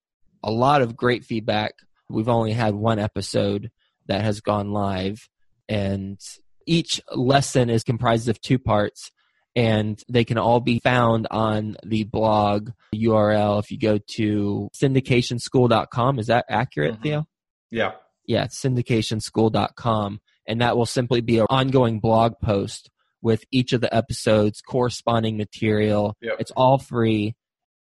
a 0.42 0.50
lot 0.50 0.82
of 0.82 0.96
great 0.96 1.24
feedback. 1.24 1.74
We've 2.08 2.28
only 2.28 2.52
had 2.52 2.74
one 2.74 2.98
episode 2.98 3.70
that 4.06 4.22
has 4.22 4.40
gone 4.40 4.70
live. 4.70 5.28
And 5.68 6.20
each 6.66 7.00
lesson 7.14 7.70
is 7.70 7.82
comprised 7.82 8.28
of 8.28 8.40
two 8.40 8.58
parts 8.58 9.10
and 9.56 10.00
they 10.08 10.24
can 10.24 10.36
all 10.36 10.60
be 10.60 10.80
found 10.80 11.26
on 11.30 11.76
the 11.82 12.04
blog 12.04 12.70
URL 12.94 13.58
if 13.58 13.70
you 13.70 13.78
go 13.78 13.98
to 14.16 14.68
syndicationschool.com. 14.76 16.18
Is 16.18 16.26
that 16.26 16.44
accurate, 16.48 16.94
mm-hmm. 16.94 17.02
Theo? 17.02 17.28
Yeah. 17.70 17.92
Yeah, 18.26 18.46
syndicationschool.com. 18.46 20.20
And 20.46 20.60
that 20.60 20.76
will 20.76 20.86
simply 20.86 21.22
be 21.22 21.38
an 21.38 21.46
ongoing 21.48 22.00
blog 22.00 22.34
post 22.42 22.90
with 23.22 23.44
each 23.50 23.72
of 23.72 23.80
the 23.80 23.92
episodes, 23.94 24.60
corresponding 24.60 25.38
material. 25.38 26.16
Yep. 26.20 26.36
It's 26.38 26.50
all 26.52 26.78
free. 26.78 27.34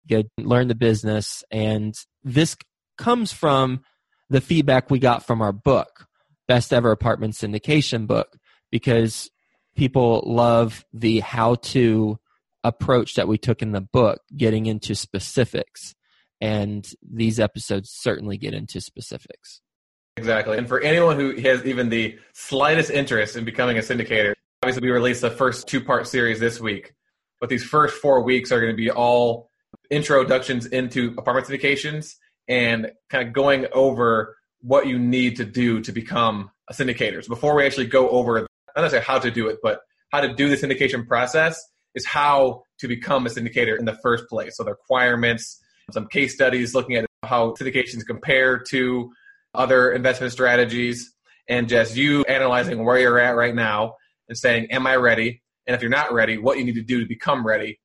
Good. 0.07 0.29
Learn 0.37 0.67
the 0.67 0.75
business. 0.75 1.43
And 1.51 1.95
this 2.23 2.55
comes 2.97 3.33
from 3.33 3.81
the 4.29 4.41
feedback 4.41 4.89
we 4.89 4.99
got 4.99 5.25
from 5.25 5.41
our 5.41 5.51
book, 5.51 6.07
Best 6.47 6.73
Ever 6.73 6.91
Apartment 6.91 7.33
Syndication 7.33 8.07
book 8.07 8.37
because 8.71 9.29
people 9.75 10.23
love 10.25 10.85
the 10.93 11.19
how 11.19 11.55
to 11.55 12.17
approach 12.63 13.13
that 13.15 13.27
we 13.27 13.37
took 13.37 13.61
in 13.61 13.71
the 13.71 13.81
book, 13.81 14.21
getting 14.35 14.65
into 14.65 14.95
specifics. 14.95 15.93
And 16.41 16.85
these 17.01 17.39
episodes 17.39 17.91
certainly 17.91 18.37
get 18.37 18.53
into 18.53 18.81
specifics. 18.81 19.61
Exactly. 20.17 20.57
And 20.57 20.67
for 20.67 20.79
anyone 20.79 21.19
who 21.19 21.35
has 21.41 21.65
even 21.65 21.89
the 21.89 22.17
slightest 22.33 22.89
interest 22.89 23.35
in 23.35 23.45
becoming 23.45 23.77
a 23.77 23.81
syndicator, 23.81 24.33
obviously 24.63 24.87
we 24.87 24.91
released 24.91 25.21
the 25.21 25.31
first 25.31 25.67
two 25.67 25.81
part 25.81 26.07
series 26.07 26.39
this 26.39 26.59
week. 26.59 26.93
But 27.39 27.49
these 27.49 27.63
first 27.63 27.95
four 27.95 28.23
weeks 28.23 28.51
are 28.51 28.59
going 28.59 28.71
to 28.71 28.77
be 28.77 28.89
all 28.89 29.49
introductions 29.89 30.65
into 30.65 31.13
apartment 31.17 31.47
syndications 31.47 32.15
and 32.47 32.91
kind 33.09 33.27
of 33.27 33.33
going 33.33 33.67
over 33.73 34.35
what 34.61 34.87
you 34.87 34.97
need 34.97 35.35
to 35.37 35.45
do 35.45 35.79
to 35.81 35.91
become 35.91 36.49
a 36.69 36.73
syndicator. 36.73 37.23
So 37.23 37.29
before 37.29 37.55
we 37.55 37.65
actually 37.65 37.87
go 37.87 38.09
over 38.09 38.47
I'm 38.75 38.81
not 38.81 38.91
necessarily 38.91 39.05
how 39.05 39.19
to 39.19 39.31
do 39.31 39.47
it, 39.47 39.59
but 39.63 39.81
how 40.11 40.21
to 40.21 40.33
do 40.33 40.49
the 40.49 40.55
syndication 40.55 41.07
process 41.07 41.61
is 41.93 42.05
how 42.05 42.63
to 42.79 42.87
become 42.87 43.25
a 43.25 43.29
syndicator 43.29 43.79
in 43.79 43.85
the 43.85 43.97
first 44.03 44.27
place. 44.27 44.57
So 44.57 44.63
the 44.63 44.71
requirements, 44.71 45.61
some 45.91 46.07
case 46.07 46.33
studies 46.33 46.75
looking 46.75 46.97
at 46.97 47.05
how 47.23 47.53
syndications 47.53 48.05
compare 48.05 48.59
to 48.69 49.11
other 49.53 49.91
investment 49.93 50.33
strategies, 50.33 51.13
and 51.47 51.69
just 51.69 51.95
you 51.95 52.23
analyzing 52.25 52.83
where 52.83 52.99
you're 52.99 53.19
at 53.19 53.35
right 53.35 53.55
now 53.55 53.95
and 54.27 54.37
saying, 54.37 54.67
Am 54.71 54.85
I 54.85 54.95
ready? 54.95 55.41
And 55.67 55.75
if 55.75 55.81
you're 55.81 55.89
not 55.89 56.13
ready, 56.13 56.37
what 56.37 56.57
you 56.57 56.65
need 56.65 56.75
to 56.75 56.81
do 56.81 56.99
to 56.99 57.07
become 57.07 57.45
ready. 57.45 57.79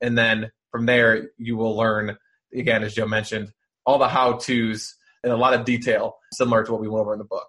And 0.00 0.16
then 0.16 0.50
from 0.76 0.84
there, 0.84 1.30
you 1.38 1.56
will 1.56 1.74
learn, 1.74 2.18
again, 2.54 2.82
as 2.82 2.94
Joe 2.94 3.06
mentioned, 3.06 3.50
all 3.86 3.98
the 3.98 4.08
how 4.08 4.34
to's 4.34 4.94
in 5.24 5.30
a 5.30 5.36
lot 5.36 5.54
of 5.54 5.64
detail, 5.64 6.18
similar 6.34 6.64
to 6.64 6.70
what 6.70 6.82
we 6.82 6.88
went 6.88 7.00
over 7.00 7.14
in 7.14 7.18
the 7.18 7.24
book. 7.24 7.48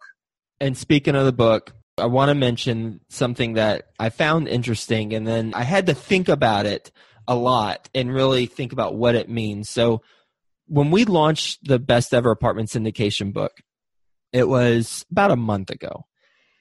And 0.61 0.77
speaking 0.77 1.13
of 1.13 1.25
the 1.25 1.33
book, 1.33 1.73
I 1.97 2.05
want 2.05 2.29
to 2.29 2.35
mention 2.35 3.01
something 3.09 3.55
that 3.55 3.87
I 3.99 4.11
found 4.11 4.47
interesting, 4.47 5.13
and 5.13 5.27
then 5.27 5.53
I 5.53 5.63
had 5.63 5.87
to 5.87 5.93
think 5.93 6.29
about 6.29 6.65
it 6.65 6.89
a 7.27 7.35
lot 7.35 7.89
and 7.93 8.13
really 8.13 8.45
think 8.45 8.71
about 8.71 8.95
what 8.95 9.15
it 9.15 9.27
means. 9.27 9.69
So, 9.69 10.01
when 10.67 10.89
we 10.89 11.03
launched 11.03 11.67
the 11.67 11.79
best 11.79 12.13
ever 12.13 12.31
apartment 12.31 12.69
syndication 12.69 13.33
book, 13.33 13.51
it 14.31 14.47
was 14.47 15.05
about 15.11 15.31
a 15.31 15.35
month 15.35 15.69
ago, 15.69 16.05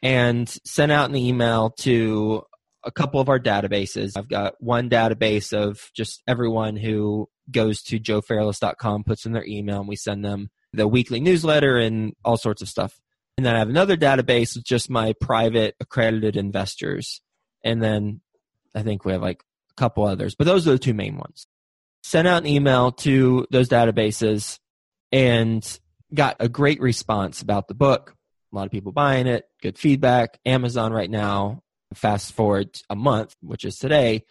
and 0.02 0.48
sent 0.64 0.90
out 0.90 1.10
an 1.10 1.16
email 1.16 1.70
to 1.78 2.42
a 2.86 2.92
couple 2.92 3.20
of 3.20 3.28
our 3.28 3.38
databases. 3.38 4.12
I've 4.16 4.28
got 4.28 4.54
one 4.60 4.88
database 4.88 5.52
of 5.52 5.90
just 5.94 6.22
everyone 6.26 6.76
who 6.76 7.28
goes 7.50 7.82
to 7.82 7.98
joefairless.com, 7.98 9.04
puts 9.04 9.26
in 9.26 9.32
their 9.32 9.44
email, 9.44 9.80
and 9.80 9.88
we 9.88 9.96
send 9.96 10.24
them 10.24 10.50
the 10.72 10.88
weekly 10.88 11.20
newsletter 11.20 11.76
and 11.76 12.14
all 12.24 12.36
sorts 12.36 12.62
of 12.62 12.68
stuff. 12.68 12.98
And 13.36 13.44
then 13.44 13.54
I 13.54 13.58
have 13.58 13.68
another 13.68 13.96
database 13.96 14.56
with 14.56 14.64
just 14.64 14.88
my 14.88 15.14
private 15.20 15.74
accredited 15.80 16.36
investors. 16.36 17.20
And 17.62 17.82
then 17.82 18.20
I 18.74 18.82
think 18.82 19.04
we 19.04 19.12
have 19.12 19.22
like 19.22 19.42
a 19.72 19.74
couple 19.74 20.04
others, 20.04 20.34
but 20.34 20.46
those 20.46 20.66
are 20.66 20.72
the 20.72 20.78
two 20.78 20.94
main 20.94 21.16
ones. 21.16 21.46
Sent 22.02 22.28
out 22.28 22.42
an 22.42 22.48
email 22.48 22.92
to 22.92 23.46
those 23.50 23.68
databases 23.68 24.58
and 25.10 25.78
got 26.14 26.36
a 26.40 26.48
great 26.48 26.80
response 26.80 27.42
about 27.42 27.68
the 27.68 27.74
book. 27.74 28.14
A 28.52 28.56
lot 28.56 28.66
of 28.66 28.72
people 28.72 28.92
buying 28.92 29.26
it, 29.26 29.44
good 29.60 29.76
feedback. 29.76 30.38
Amazon 30.46 30.92
right 30.92 31.10
now, 31.10 31.62
fast 31.96 32.32
forward 32.32 32.78
a 32.88 32.96
month, 32.96 33.34
which 33.40 33.64
is 33.64 33.76
today, 33.78 34.24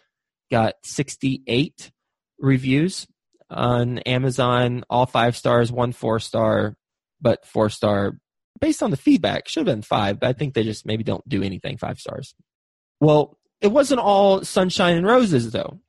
got 0.51 0.75
68 0.83 1.91
reviews 2.39 3.07
on 3.49 3.99
Amazon, 3.99 4.83
all 4.89 5.05
five 5.05 5.35
stars, 5.35 5.71
one 5.71 5.91
four 5.91 6.19
star, 6.19 6.75
but 7.21 7.45
four 7.45 7.69
star 7.69 8.17
based 8.59 8.81
on 8.81 8.91
the 8.91 8.97
feedback, 8.97 9.47
should 9.47 9.67
have 9.67 9.75
been 9.75 9.81
five, 9.81 10.19
but 10.19 10.29
I 10.29 10.33
think 10.33 10.53
they 10.53 10.63
just 10.63 10.85
maybe 10.85 11.03
don't 11.03 11.27
do 11.27 11.43
anything 11.43 11.77
five 11.77 11.99
stars. 11.99 12.33
Well, 12.99 13.37
it 13.61 13.67
wasn't 13.67 13.99
all 13.99 14.43
sunshine 14.43 14.97
and 14.97 15.05
roses 15.05 15.51
though. 15.51 15.79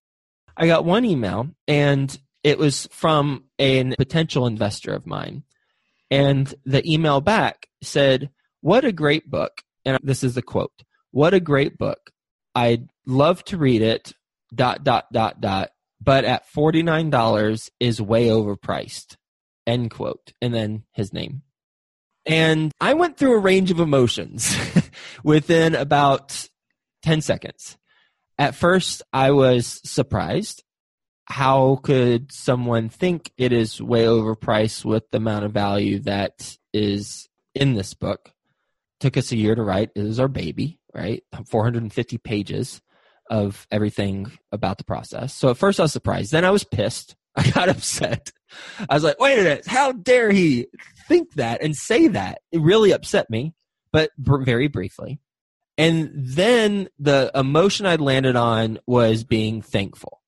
I 0.56 0.66
got 0.66 0.84
one 0.84 1.04
email 1.04 1.48
and 1.68 2.16
it 2.42 2.58
was 2.58 2.88
from 2.90 3.44
a 3.58 3.94
potential 3.96 4.46
investor 4.46 4.92
of 4.92 5.06
mine. 5.06 5.44
And 6.10 6.52
the 6.64 6.88
email 6.90 7.20
back 7.20 7.68
said, 7.82 8.30
What 8.60 8.84
a 8.84 8.92
great 8.92 9.28
book. 9.30 9.62
And 9.84 9.98
this 10.02 10.24
is 10.24 10.34
the 10.34 10.42
quote 10.42 10.72
What 11.16 11.32
a 11.32 11.40
great 11.40 11.78
book. 11.78 12.10
I'd 12.54 12.90
love 13.06 13.42
to 13.44 13.56
read 13.56 13.80
it, 13.80 14.12
dot, 14.54 14.84
dot, 14.84 15.10
dot, 15.10 15.40
dot, 15.40 15.70
but 15.98 16.26
at 16.26 16.44
$49 16.54 17.70
is 17.80 18.02
way 18.02 18.26
overpriced. 18.26 19.16
End 19.66 19.90
quote. 19.90 20.34
And 20.42 20.52
then 20.52 20.82
his 20.92 21.14
name. 21.14 21.40
And 22.26 22.70
I 22.82 22.92
went 22.92 23.16
through 23.16 23.32
a 23.32 23.38
range 23.38 23.70
of 23.70 23.80
emotions 23.80 24.54
within 25.24 25.74
about 25.74 26.50
10 27.00 27.22
seconds. 27.22 27.78
At 28.38 28.54
first, 28.54 29.00
I 29.10 29.30
was 29.30 29.80
surprised. 29.90 30.64
How 31.24 31.76
could 31.76 32.30
someone 32.30 32.90
think 32.90 33.32
it 33.38 33.54
is 33.54 33.80
way 33.80 34.04
overpriced 34.04 34.84
with 34.84 35.04
the 35.12 35.16
amount 35.16 35.46
of 35.46 35.52
value 35.52 36.00
that 36.00 36.58
is 36.74 37.26
in 37.54 37.72
this 37.72 37.94
book? 37.94 38.32
Took 39.00 39.16
us 39.16 39.32
a 39.32 39.36
year 39.36 39.54
to 39.54 39.62
write. 39.62 39.92
It 39.94 40.02
was 40.02 40.20
our 40.20 40.28
baby, 40.28 40.78
right? 40.96 41.22
450 41.48 42.18
pages 42.18 42.80
of 43.30 43.66
everything 43.70 44.30
about 44.52 44.78
the 44.78 44.84
process. 44.84 45.34
So 45.34 45.50
at 45.50 45.56
first 45.56 45.80
I 45.80 45.84
was 45.84 45.92
surprised. 45.92 46.32
Then 46.32 46.44
I 46.44 46.50
was 46.50 46.64
pissed. 46.64 47.16
I 47.36 47.50
got 47.50 47.68
upset. 47.68 48.32
I 48.88 48.94
was 48.94 49.04
like, 49.04 49.20
wait 49.20 49.38
a 49.38 49.42
minute, 49.42 49.66
how 49.66 49.92
dare 49.92 50.30
he 50.30 50.68
think 51.06 51.34
that 51.34 51.62
and 51.62 51.76
say 51.76 52.08
that? 52.08 52.40
It 52.50 52.60
really 52.60 52.92
upset 52.92 53.28
me, 53.28 53.54
but 53.92 54.10
very 54.18 54.68
briefly. 54.68 55.20
And 55.78 56.10
then 56.14 56.88
the 56.98 57.30
emotion 57.34 57.84
I 57.84 57.96
landed 57.96 58.36
on 58.36 58.78
was 58.86 59.24
being 59.24 59.60
thankful 59.60 60.22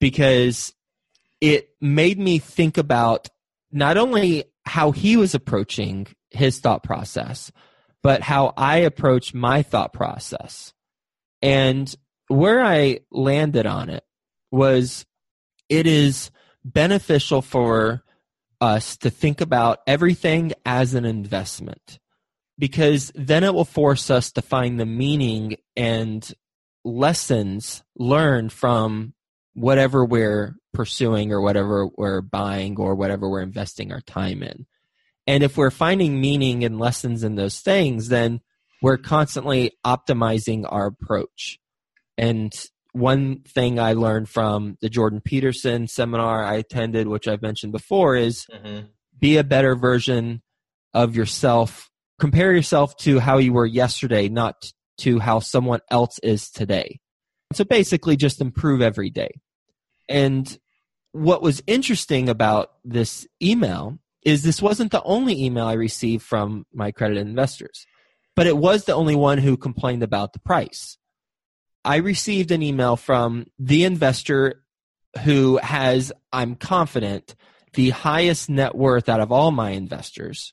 because 0.00 0.72
it 1.40 1.68
made 1.80 2.18
me 2.18 2.38
think 2.38 2.78
about 2.78 3.28
not 3.70 3.98
only 3.98 4.44
how 4.64 4.92
he 4.92 5.16
was 5.16 5.34
approaching 5.34 6.06
his 6.30 6.58
thought 6.60 6.82
process, 6.82 7.52
but 8.08 8.22
how 8.22 8.54
I 8.56 8.78
approach 8.78 9.34
my 9.34 9.60
thought 9.60 9.92
process. 9.92 10.72
And 11.42 11.94
where 12.28 12.64
I 12.64 13.00
landed 13.10 13.66
on 13.66 13.90
it 13.90 14.02
was 14.50 15.04
it 15.68 15.86
is 15.86 16.30
beneficial 16.64 17.42
for 17.42 18.02
us 18.62 18.96
to 18.96 19.10
think 19.10 19.42
about 19.42 19.80
everything 19.86 20.54
as 20.64 20.94
an 20.94 21.04
investment 21.04 21.98
because 22.58 23.12
then 23.14 23.44
it 23.44 23.52
will 23.52 23.66
force 23.66 24.08
us 24.08 24.32
to 24.32 24.40
find 24.40 24.80
the 24.80 24.86
meaning 24.86 25.56
and 25.76 26.32
lessons 26.86 27.82
learned 27.94 28.54
from 28.54 29.12
whatever 29.52 30.02
we're 30.02 30.56
pursuing 30.72 31.30
or 31.30 31.42
whatever 31.42 31.86
we're 31.98 32.22
buying 32.22 32.80
or 32.80 32.94
whatever 32.94 33.28
we're 33.28 33.42
investing 33.42 33.92
our 33.92 34.00
time 34.00 34.42
in. 34.42 34.64
And 35.28 35.44
if 35.44 35.58
we're 35.58 35.70
finding 35.70 36.22
meaning 36.22 36.64
and 36.64 36.80
lessons 36.80 37.22
in 37.22 37.34
those 37.34 37.60
things, 37.60 38.08
then 38.08 38.40
we're 38.80 38.96
constantly 38.96 39.72
optimizing 39.84 40.64
our 40.66 40.86
approach. 40.86 41.58
And 42.16 42.50
one 42.92 43.42
thing 43.42 43.78
I 43.78 43.92
learned 43.92 44.30
from 44.30 44.78
the 44.80 44.88
Jordan 44.88 45.20
Peterson 45.20 45.86
seminar 45.86 46.42
I 46.42 46.54
attended, 46.54 47.08
which 47.08 47.28
I've 47.28 47.42
mentioned 47.42 47.72
before, 47.72 48.16
is 48.16 48.46
mm-hmm. 48.50 48.86
be 49.18 49.36
a 49.36 49.44
better 49.44 49.76
version 49.76 50.40
of 50.94 51.14
yourself. 51.14 51.90
Compare 52.18 52.54
yourself 52.54 52.96
to 53.00 53.18
how 53.18 53.36
you 53.36 53.52
were 53.52 53.66
yesterday, 53.66 54.30
not 54.30 54.72
to 55.00 55.18
how 55.18 55.40
someone 55.40 55.80
else 55.90 56.18
is 56.20 56.50
today. 56.50 57.00
So 57.52 57.64
basically, 57.64 58.16
just 58.16 58.40
improve 58.40 58.80
every 58.80 59.10
day. 59.10 59.32
And 60.08 60.58
what 61.12 61.42
was 61.42 61.62
interesting 61.66 62.30
about 62.30 62.70
this 62.82 63.26
email 63.42 63.98
is 64.22 64.42
this 64.42 64.62
wasn't 64.62 64.92
the 64.92 65.02
only 65.02 65.44
email 65.44 65.66
I 65.66 65.74
received 65.74 66.24
from 66.24 66.66
my 66.72 66.88
accredited 66.88 67.26
investors, 67.26 67.86
but 68.34 68.46
it 68.46 68.56
was 68.56 68.84
the 68.84 68.94
only 68.94 69.14
one 69.14 69.38
who 69.38 69.56
complained 69.56 70.02
about 70.02 70.32
the 70.32 70.40
price. 70.40 70.98
I 71.84 71.96
received 71.96 72.50
an 72.50 72.62
email 72.62 72.96
from 72.96 73.46
the 73.58 73.84
investor 73.84 74.62
who 75.24 75.58
has, 75.58 76.12
I'm 76.32 76.54
confident, 76.54 77.34
the 77.74 77.90
highest 77.90 78.50
net 78.50 78.74
worth 78.74 79.08
out 79.08 79.20
of 79.20 79.32
all 79.32 79.50
my 79.50 79.70
investors, 79.70 80.52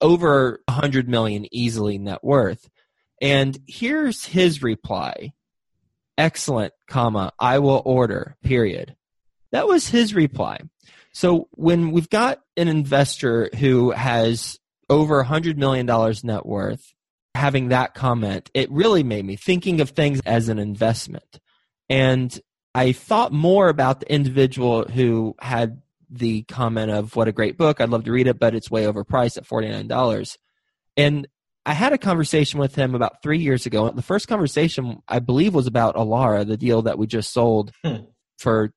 over 0.00 0.60
100 0.68 1.08
million 1.08 1.46
easily 1.52 1.98
net 1.98 2.22
worth. 2.22 2.68
And 3.20 3.58
here's 3.66 4.24
his 4.24 4.62
reply. 4.62 5.32
Excellent, 6.18 6.72
comma, 6.88 7.32
I 7.38 7.58
will 7.58 7.82
order, 7.84 8.36
period. 8.42 8.96
That 9.52 9.66
was 9.66 9.88
his 9.88 10.14
reply. 10.14 10.58
So 11.12 11.48
when 11.52 11.90
we've 11.90 12.08
got 12.08 12.40
an 12.56 12.68
investor 12.68 13.50
who 13.58 13.90
has 13.90 14.58
over 14.88 15.22
$100 15.22 15.56
million 15.56 15.86
net 16.24 16.46
worth, 16.46 16.94
having 17.34 17.68
that 17.68 17.94
comment, 17.94 18.50
it 18.54 18.70
really 18.70 19.02
made 19.02 19.24
me 19.24 19.36
thinking 19.36 19.80
of 19.80 19.90
things 19.90 20.20
as 20.24 20.48
an 20.48 20.58
investment. 20.58 21.40
And 21.88 22.38
I 22.74 22.92
thought 22.92 23.32
more 23.32 23.68
about 23.68 24.00
the 24.00 24.12
individual 24.12 24.84
who 24.84 25.34
had 25.40 25.82
the 26.08 26.42
comment 26.44 26.90
of 26.90 27.16
what 27.16 27.28
a 27.28 27.32
great 27.32 27.56
book, 27.56 27.80
I'd 27.80 27.88
love 27.88 28.04
to 28.04 28.12
read 28.12 28.26
it, 28.26 28.38
but 28.38 28.54
it's 28.54 28.70
way 28.70 28.84
overpriced 28.84 29.38
at 29.38 29.46
$49. 29.46 30.36
And 30.96 31.26
I 31.64 31.74
had 31.74 31.92
a 31.92 31.98
conversation 31.98 32.58
with 32.58 32.74
him 32.74 32.94
about 32.94 33.22
three 33.22 33.38
years 33.38 33.66
ago. 33.66 33.88
The 33.90 34.02
first 34.02 34.28
conversation, 34.28 35.02
I 35.08 35.20
believe, 35.20 35.54
was 35.54 35.66
about 35.66 35.94
Elara, 35.94 36.46
the 36.46 36.56
deal 36.56 36.82
that 36.82 36.98
we 36.98 37.06
just 37.06 37.32
sold 37.32 37.72
hmm. 37.84 37.96
for 38.38 38.72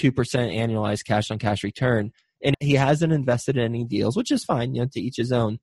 24.2% 0.00 0.56
annualized 0.56 1.04
cash 1.04 1.30
on 1.30 1.38
cash 1.38 1.62
return. 1.62 2.12
And 2.42 2.54
he 2.60 2.74
hasn't 2.74 3.12
invested 3.12 3.56
in 3.56 3.64
any 3.64 3.84
deals, 3.84 4.16
which 4.16 4.30
is 4.30 4.44
fine, 4.44 4.74
you 4.74 4.82
know, 4.82 4.88
to 4.92 5.00
each 5.00 5.16
his 5.16 5.32
own. 5.32 5.58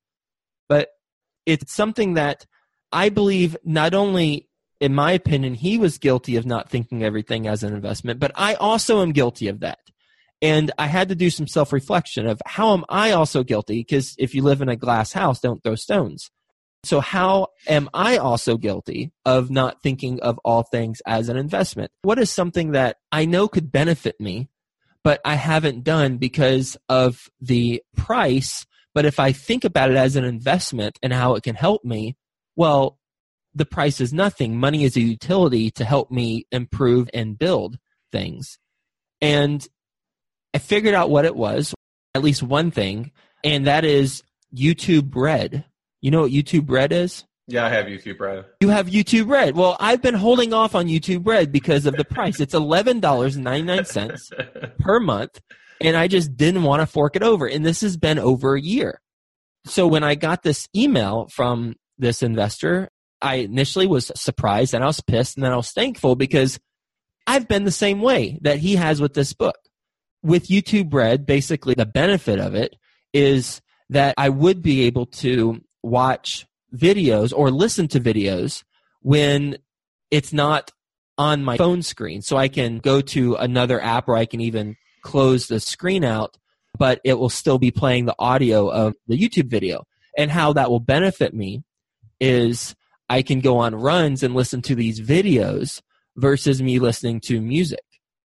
But 0.68 0.90
it's 1.44 1.72
something 1.72 2.14
that 2.14 2.46
I 2.92 3.08
believe 3.08 3.56
not 3.64 3.94
only, 3.94 4.48
in 4.80 4.94
my 4.94 5.12
opinion, 5.12 5.54
he 5.54 5.78
was 5.78 5.98
guilty 5.98 6.36
of 6.36 6.46
not 6.46 6.70
thinking 6.70 7.02
everything 7.02 7.48
as 7.48 7.62
an 7.62 7.74
investment, 7.74 8.20
but 8.20 8.32
I 8.34 8.54
also 8.54 9.02
am 9.02 9.12
guilty 9.12 9.48
of 9.48 9.60
that. 9.60 9.78
And 10.40 10.70
I 10.78 10.86
had 10.86 11.08
to 11.08 11.16
do 11.16 11.30
some 11.30 11.48
self 11.48 11.72
reflection 11.72 12.26
of 12.26 12.40
how 12.46 12.72
am 12.74 12.84
I 12.88 13.10
also 13.10 13.42
guilty? 13.42 13.80
Because 13.80 14.14
if 14.18 14.34
you 14.34 14.42
live 14.42 14.62
in 14.62 14.68
a 14.68 14.76
glass 14.76 15.12
house, 15.12 15.40
don't 15.40 15.62
throw 15.64 15.74
stones. 15.74 16.30
So, 16.84 17.00
how 17.00 17.48
am 17.66 17.88
I 17.92 18.18
also 18.18 18.56
guilty 18.56 19.12
of 19.24 19.50
not 19.50 19.82
thinking 19.82 20.20
of 20.20 20.38
all 20.44 20.62
things 20.62 21.02
as 21.06 21.28
an 21.28 21.36
investment? 21.36 21.90
What 22.02 22.18
is 22.18 22.30
something 22.30 22.72
that 22.72 22.98
I 23.10 23.24
know 23.24 23.48
could 23.48 23.72
benefit 23.72 24.20
me, 24.20 24.48
but 25.02 25.20
I 25.24 25.34
haven't 25.34 25.84
done 25.84 26.18
because 26.18 26.76
of 26.88 27.28
the 27.40 27.82
price? 27.96 28.64
But 28.94 29.06
if 29.06 29.18
I 29.20 29.32
think 29.32 29.64
about 29.64 29.90
it 29.90 29.96
as 29.96 30.16
an 30.16 30.24
investment 30.24 30.98
and 31.02 31.12
how 31.12 31.34
it 31.34 31.42
can 31.42 31.54
help 31.56 31.84
me, 31.84 32.16
well, 32.56 32.98
the 33.54 33.66
price 33.66 34.00
is 34.00 34.12
nothing. 34.12 34.56
Money 34.56 34.84
is 34.84 34.96
a 34.96 35.00
utility 35.00 35.70
to 35.72 35.84
help 35.84 36.10
me 36.10 36.46
improve 36.52 37.10
and 37.12 37.38
build 37.38 37.78
things. 38.12 38.58
And 39.20 39.66
I 40.54 40.58
figured 40.58 40.94
out 40.94 41.10
what 41.10 41.24
it 41.24 41.36
was, 41.36 41.74
at 42.14 42.22
least 42.22 42.42
one 42.42 42.70
thing, 42.70 43.12
and 43.44 43.66
that 43.66 43.84
is 43.84 44.22
YouTube 44.54 45.14
Red. 45.14 45.64
You 46.00 46.10
know 46.10 46.22
what 46.22 46.32
YouTube 46.32 46.70
Red 46.70 46.92
is? 46.92 47.24
Yeah, 47.46 47.64
I 47.64 47.70
have 47.70 47.86
YouTube 47.86 48.20
Red. 48.20 48.44
You 48.60 48.68
have 48.68 48.88
YouTube 48.88 49.28
Red. 49.28 49.56
Well, 49.56 49.76
I've 49.80 50.02
been 50.02 50.14
holding 50.14 50.52
off 50.52 50.74
on 50.74 50.86
YouTube 50.86 51.26
Red 51.26 51.50
because 51.50 51.86
of 51.86 51.96
the 51.96 52.04
price. 52.04 52.40
It's 52.40 52.54
eleven 52.54 53.00
dollars 53.00 53.36
and 53.36 53.44
ninety 53.44 53.66
nine 53.66 53.84
cents 53.84 54.30
per 54.78 55.00
month, 55.00 55.40
and 55.80 55.96
I 55.96 56.08
just 56.08 56.36
didn't 56.36 56.62
want 56.62 56.82
to 56.82 56.86
fork 56.86 57.16
it 57.16 57.22
over. 57.22 57.46
And 57.46 57.64
this 57.64 57.80
has 57.80 57.96
been 57.96 58.18
over 58.18 58.54
a 58.54 58.60
year. 58.60 59.00
So 59.64 59.86
when 59.86 60.04
I 60.04 60.14
got 60.14 60.42
this 60.42 60.68
email 60.76 61.28
from 61.32 61.76
this 61.96 62.22
investor, 62.22 62.90
I 63.20 63.36
initially 63.36 63.86
was 63.86 64.12
surprised 64.14 64.74
and 64.74 64.84
I 64.84 64.86
was 64.86 65.00
pissed, 65.00 65.36
and 65.36 65.44
then 65.44 65.52
I 65.52 65.56
was 65.56 65.70
thankful 65.70 66.16
because 66.16 66.60
I've 67.26 67.48
been 67.48 67.64
the 67.64 67.70
same 67.70 68.00
way 68.00 68.38
that 68.42 68.58
he 68.58 68.76
has 68.76 69.00
with 69.00 69.14
this 69.14 69.32
book 69.32 69.56
with 70.22 70.48
YouTube 70.48 70.92
Red, 70.92 71.26
basically 71.26 71.74
the 71.74 71.86
benefit 71.86 72.38
of 72.38 72.54
it 72.54 72.76
is 73.12 73.60
that 73.90 74.14
I 74.18 74.28
would 74.28 74.62
be 74.62 74.82
able 74.82 75.06
to 75.06 75.60
watch 75.88 76.46
videos 76.74 77.32
or 77.34 77.50
listen 77.50 77.88
to 77.88 78.00
videos 78.00 78.62
when 79.00 79.58
it's 80.10 80.32
not 80.32 80.70
on 81.16 81.42
my 81.42 81.56
phone 81.56 81.82
screen. 81.82 82.22
So 82.22 82.36
I 82.36 82.48
can 82.48 82.78
go 82.78 83.00
to 83.00 83.34
another 83.34 83.80
app 83.80 84.08
or 84.08 84.16
I 84.16 84.26
can 84.26 84.40
even 84.40 84.76
close 85.02 85.48
the 85.48 85.60
screen 85.60 86.04
out, 86.04 86.36
but 86.78 87.00
it 87.04 87.14
will 87.14 87.28
still 87.28 87.58
be 87.58 87.70
playing 87.70 88.06
the 88.06 88.14
audio 88.18 88.68
of 88.68 88.94
the 89.06 89.18
YouTube 89.18 89.50
video. 89.50 89.84
And 90.16 90.30
how 90.30 90.52
that 90.54 90.70
will 90.70 90.80
benefit 90.80 91.34
me 91.34 91.62
is 92.20 92.74
I 93.08 93.22
can 93.22 93.40
go 93.40 93.58
on 93.58 93.74
runs 93.74 94.22
and 94.22 94.34
listen 94.34 94.62
to 94.62 94.74
these 94.74 95.00
videos 95.00 95.80
versus 96.16 96.60
me 96.60 96.78
listening 96.78 97.20
to 97.20 97.40
music. 97.40 97.80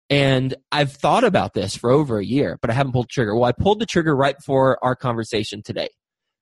And 0.10 0.56
I've 0.71 0.91
thought 0.91 1.23
about 1.23 1.54
this 1.54 1.76
for 1.76 1.89
over 1.89 2.19
a 2.19 2.26
year, 2.26 2.58
but 2.62 2.69
I 2.69 2.73
haven't 2.73 2.91
pulled 2.91 3.06
the 3.06 3.13
trigger. 3.13 3.36
Well, 3.36 3.45
I 3.45 3.52
pulled 3.52 3.80
the 3.80 3.86
trigger 3.86 4.15
right 4.15 4.36
before 4.36 4.84
our 4.84 4.95
conversation 4.95 5.63
today 5.63 5.89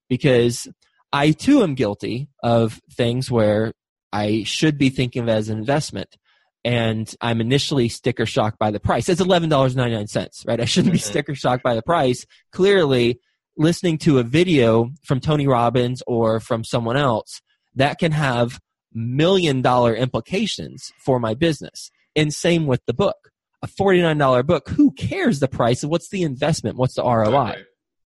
because 0.10 0.68
I 1.14 1.32
too 1.32 1.64
am 1.64 1.76
guilty 1.76 2.30
of 2.44 2.80
things 2.94 3.30
where 3.30 3.74
I 4.12 4.44
should 4.44 4.78
be 4.78 4.90
thinking 4.90 5.24
of 5.24 5.30
as 5.30 5.50
an 5.50 5.58
investment. 5.58 6.16
And 6.64 7.14
I'm 7.22 7.42
initially 7.42 7.90
sticker 7.90 8.26
shocked 8.26 8.60
by 8.60 8.72
the 8.72 8.80
price. 8.80 9.10
It's 9.10 9.22
$11.99, 9.22 10.48
right? 10.48 10.62
I 10.62 10.66
shouldn't 10.66 10.92
be 10.92 11.00
mm-hmm. 11.00 11.10
sticker 11.10 11.36
shocked 11.36 11.64
by 11.64 11.74
the 11.74 11.82
price. 11.82 12.26
Clearly, 12.52 13.20
listening 13.58 13.98
to 14.00 14.20
a 14.20 14.24
video 14.24 14.92
from 15.04 15.20
Tony 15.20 15.48
Robbins 15.48 16.04
or 16.06 16.40
from 16.40 16.64
someone 16.64 16.98
else, 16.98 17.42
that 17.76 17.98
can 17.98 18.12
have 18.12 18.60
million 18.94 19.62
dollar 19.62 19.96
implications 19.96 20.92
for 21.04 21.20
my 21.20 21.34
business. 21.34 21.90
And 22.16 22.34
same 22.34 22.68
with 22.68 22.82
the 22.86 22.94
book 22.94 23.32
a 23.62 23.68
$49 23.68 24.46
book, 24.46 24.70
who 24.70 24.92
cares 24.92 25.40
the 25.40 25.48
price? 25.48 25.84
What's 25.84 26.10
the 26.10 26.24
investment? 26.24 26.78
What's 26.78 26.96
the 26.96 27.04
ROI? 27.04 27.52
Okay. 27.52 27.62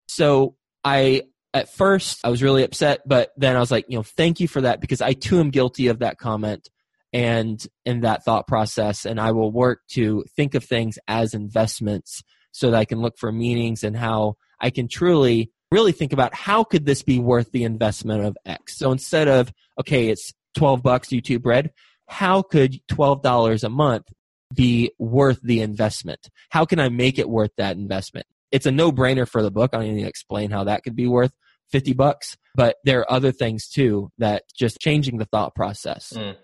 So 0.08 0.56
I, 0.84 1.24
at 1.54 1.74
first, 1.74 2.20
I 2.24 2.30
was 2.30 2.44
really 2.44 2.64
upset, 2.64 3.02
but 3.06 3.32
then 3.38 3.56
I 3.56 3.60
was 3.60 3.72
like, 3.72 3.86
you 3.88 3.98
know, 3.98 4.04
thank 4.04 4.40
you 4.40 4.48
for 4.48 4.62
that 4.62 4.82
because 4.82 5.02
I 5.02 5.14
too 5.14 5.40
am 5.40 5.50
guilty 5.50 5.88
of 5.88 6.00
that 6.00 6.18
comment 6.18 6.70
and 7.12 7.66
in 7.86 8.02
that 8.02 8.24
thought 8.24 8.48
process. 8.48 9.06
And 9.06 9.20
I 9.20 9.32
will 9.32 9.52
work 9.52 9.82
to 9.92 10.24
think 10.36 10.54
of 10.54 10.64
things 10.64 11.00
as 11.08 11.34
investments 11.34 12.24
so 12.52 12.72
that 12.72 12.78
I 12.78 12.86
can 12.86 13.00
look 13.00 13.18
for 13.18 13.32
meanings 13.32 13.84
and 13.84 13.98
how 13.98 14.36
I 14.60 14.70
can 14.70 14.88
truly 14.88 15.52
really 15.72 15.92
think 15.92 16.14
about 16.14 16.34
how 16.34 16.64
could 16.64 16.86
this 16.86 17.04
be 17.04 17.20
worth 17.20 17.52
the 17.52 17.64
investment 17.64 18.26
of 18.26 18.38
X. 18.46 18.78
So 18.78 18.92
instead 18.92 19.28
of, 19.28 19.52
okay, 19.80 20.10
it's 20.10 20.34
12 20.56 20.82
bucks 20.82 21.10
YouTube 21.10 21.46
Red, 21.46 21.72
how 22.08 22.42
could 22.42 22.80
$12 22.88 23.64
a 23.64 23.70
month 23.70 24.08
be 24.54 24.92
worth 24.98 25.40
the 25.44 25.62
investment? 25.62 26.28
How 26.50 26.66
can 26.66 26.80
I 26.80 26.90
make 26.90 27.20
it 27.20 27.30
worth 27.30 27.52
that 27.58 27.78
investment? 27.78 28.26
It's 28.52 28.66
a 28.66 28.72
no 28.72 28.92
brainer 28.92 29.28
for 29.28 29.42
the 29.44 29.52
book. 29.52 29.72
I 29.74 29.78
don't 29.78 29.88
even 29.88 30.06
explain 30.06 30.52
how 30.52 30.64
that 30.66 30.84
could 30.84 30.96
be 30.96 31.08
worth 31.08 31.32
50 31.72 31.94
bucks, 31.94 32.38
but 32.56 32.78
there 32.84 33.02
are 33.02 33.12
other 33.12 33.32
things 33.32 33.68
too 33.68 34.12
that 34.18 34.44
just 34.58 34.80
changing 34.80 35.18
the 35.18 35.26
thought 35.26 35.56
process. 35.56 36.14
Mm. 36.16 36.36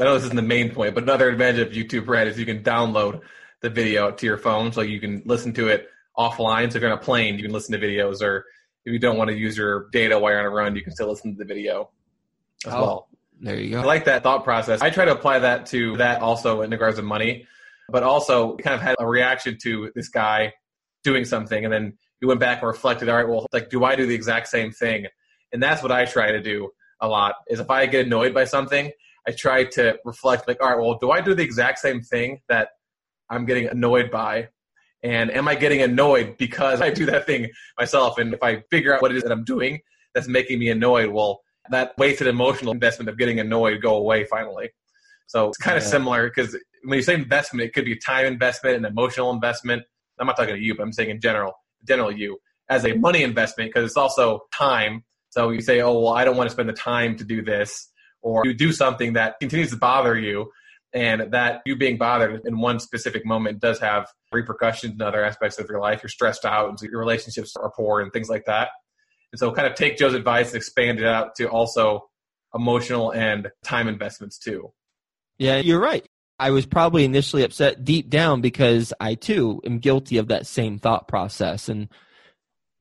I 0.00 0.04
know 0.04 0.14
this 0.14 0.24
isn't 0.24 0.36
the 0.36 0.42
main 0.42 0.72
point, 0.72 0.94
but 0.94 1.02
another 1.02 1.28
advantage 1.28 1.66
of 1.66 1.72
YouTube 1.72 2.06
Red 2.06 2.28
is 2.28 2.38
you 2.38 2.46
can 2.46 2.62
download 2.62 3.20
the 3.62 3.70
video 3.70 4.10
to 4.10 4.26
your 4.26 4.38
phone 4.38 4.72
so 4.72 4.80
you 4.80 5.00
can 5.00 5.22
listen 5.24 5.52
to 5.54 5.68
it 5.68 5.88
offline. 6.16 6.70
So 6.70 6.76
if 6.76 6.82
you're 6.82 6.92
on 6.92 6.98
a 6.98 7.00
plane, 7.00 7.36
you 7.36 7.42
can 7.42 7.52
listen 7.52 7.78
to 7.78 7.84
videos, 7.84 8.22
or 8.22 8.44
if 8.84 8.92
you 8.92 8.98
don't 8.98 9.16
want 9.16 9.30
to 9.30 9.36
use 9.36 9.56
your 9.56 9.88
data 9.90 10.18
while 10.18 10.32
you're 10.32 10.40
on 10.40 10.46
a 10.46 10.50
run, 10.50 10.76
you 10.76 10.82
can 10.82 10.92
still 10.92 11.08
listen 11.08 11.32
to 11.32 11.38
the 11.38 11.44
video 11.44 11.90
as 12.66 12.74
oh, 12.74 12.80
well. 12.80 13.08
There 13.40 13.56
you 13.58 13.70
go. 13.70 13.80
I 13.80 13.84
like 13.84 14.04
that 14.04 14.22
thought 14.22 14.44
process. 14.44 14.80
I 14.80 14.90
try 14.90 15.04
to 15.04 15.12
apply 15.12 15.40
that 15.40 15.66
to 15.66 15.96
that 15.96 16.22
also 16.22 16.62
in 16.62 16.70
regards 16.70 16.96
to 16.96 17.02
money, 17.02 17.46
but 17.88 18.02
also 18.02 18.56
kind 18.56 18.74
of 18.74 18.80
had 18.80 18.96
a 18.98 19.06
reaction 19.06 19.58
to 19.62 19.90
this 19.94 20.08
guy 20.08 20.54
doing 21.08 21.24
something 21.24 21.64
and 21.64 21.72
then 21.72 21.96
you 22.20 22.28
went 22.28 22.40
back 22.40 22.58
and 22.60 22.68
reflected, 22.68 23.08
all 23.08 23.16
right, 23.16 23.28
well, 23.28 23.46
like, 23.52 23.70
do 23.70 23.84
I 23.84 23.96
do 23.96 24.06
the 24.06 24.14
exact 24.14 24.48
same 24.48 24.70
thing? 24.72 25.06
And 25.52 25.62
that's 25.62 25.82
what 25.82 25.92
I 25.92 26.04
try 26.04 26.32
to 26.32 26.42
do 26.42 26.70
a 27.00 27.08
lot 27.08 27.36
is 27.48 27.60
if 27.60 27.70
I 27.70 27.86
get 27.86 28.06
annoyed 28.06 28.34
by 28.34 28.44
something, 28.44 28.90
I 29.26 29.32
try 29.32 29.64
to 29.64 29.98
reflect 30.04 30.48
like, 30.48 30.62
all 30.62 30.68
right, 30.68 30.78
well, 30.78 30.98
do 31.00 31.10
I 31.10 31.20
do 31.20 31.34
the 31.34 31.42
exact 31.42 31.78
same 31.78 32.00
thing 32.02 32.40
that 32.48 32.70
I'm 33.30 33.46
getting 33.46 33.66
annoyed 33.68 34.10
by? 34.10 34.48
And 35.02 35.30
am 35.30 35.46
I 35.46 35.54
getting 35.54 35.80
annoyed 35.80 36.36
because 36.38 36.80
I 36.80 36.90
do 36.90 37.06
that 37.06 37.26
thing 37.26 37.48
myself? 37.78 38.18
And 38.18 38.34
if 38.34 38.42
I 38.42 38.62
figure 38.70 38.94
out 38.94 39.00
what 39.00 39.12
it 39.12 39.16
is 39.16 39.22
that 39.22 39.32
I'm 39.32 39.44
doing 39.44 39.80
that's 40.14 40.28
making 40.28 40.58
me 40.58 40.70
annoyed, 40.70 41.10
well, 41.10 41.40
that 41.70 41.92
wasted 41.98 42.26
emotional 42.26 42.72
investment 42.72 43.08
of 43.08 43.16
getting 43.16 43.38
annoyed 43.38 43.80
go 43.80 43.94
away 43.96 44.24
finally. 44.24 44.70
So 45.26 45.48
it's 45.48 45.58
kind 45.58 45.76
of 45.76 45.82
yeah. 45.84 45.90
similar 45.90 46.28
because 46.28 46.56
when 46.84 46.96
you 46.96 47.02
say 47.02 47.14
investment, 47.14 47.64
it 47.64 47.74
could 47.74 47.84
be 47.84 47.96
time 47.96 48.26
investment 48.26 48.76
and 48.76 48.86
emotional 48.86 49.30
investment. 49.30 49.82
I'm 50.20 50.26
not 50.26 50.36
talking 50.36 50.54
to 50.54 50.60
you, 50.60 50.74
but 50.74 50.82
I'm 50.82 50.92
saying 50.92 51.10
in 51.10 51.20
general, 51.20 51.54
general 51.86 52.12
you 52.12 52.38
as 52.68 52.84
a 52.84 52.94
money 52.94 53.22
investment 53.22 53.70
because 53.70 53.86
it's 53.86 53.96
also 53.96 54.40
time. 54.52 55.04
So 55.30 55.50
you 55.50 55.60
say, 55.60 55.80
oh, 55.80 55.98
well, 56.00 56.14
I 56.14 56.24
don't 56.24 56.36
want 56.36 56.48
to 56.48 56.52
spend 56.52 56.68
the 56.68 56.74
time 56.74 57.16
to 57.16 57.24
do 57.24 57.42
this, 57.42 57.88
or 58.22 58.46
you 58.46 58.54
do 58.54 58.72
something 58.72 59.14
that 59.14 59.38
continues 59.40 59.70
to 59.70 59.76
bother 59.76 60.18
you, 60.18 60.50
and 60.94 61.32
that 61.32 61.60
you 61.66 61.76
being 61.76 61.98
bothered 61.98 62.40
in 62.46 62.58
one 62.58 62.80
specific 62.80 63.26
moment 63.26 63.60
does 63.60 63.78
have 63.80 64.08
repercussions 64.32 64.94
in 64.94 65.02
other 65.02 65.24
aspects 65.24 65.58
of 65.58 65.68
your 65.68 65.80
life. 65.80 66.02
You're 66.02 66.10
stressed 66.10 66.44
out, 66.44 66.68
and 66.68 66.80
so 66.80 66.86
your 66.86 67.00
relationships 67.00 67.54
are 67.56 67.70
poor, 67.70 68.00
and 68.00 68.12
things 68.12 68.28
like 68.28 68.46
that. 68.46 68.70
And 69.32 69.38
so, 69.38 69.52
kind 69.52 69.68
of 69.68 69.74
take 69.74 69.98
Joe's 69.98 70.14
advice 70.14 70.48
and 70.48 70.56
expand 70.56 70.98
it 70.98 71.06
out 71.06 71.34
to 71.36 71.48
also 71.48 72.08
emotional 72.54 73.12
and 73.12 73.48
time 73.62 73.88
investments 73.88 74.38
too. 74.38 74.72
Yeah, 75.38 75.58
you're 75.58 75.80
right. 75.80 76.07
I 76.38 76.50
was 76.50 76.66
probably 76.66 77.04
initially 77.04 77.42
upset 77.42 77.84
deep 77.84 78.08
down 78.08 78.40
because 78.40 78.92
I 79.00 79.14
too 79.14 79.60
am 79.64 79.78
guilty 79.78 80.18
of 80.18 80.28
that 80.28 80.46
same 80.46 80.78
thought 80.78 81.08
process. 81.08 81.68
And 81.68 81.88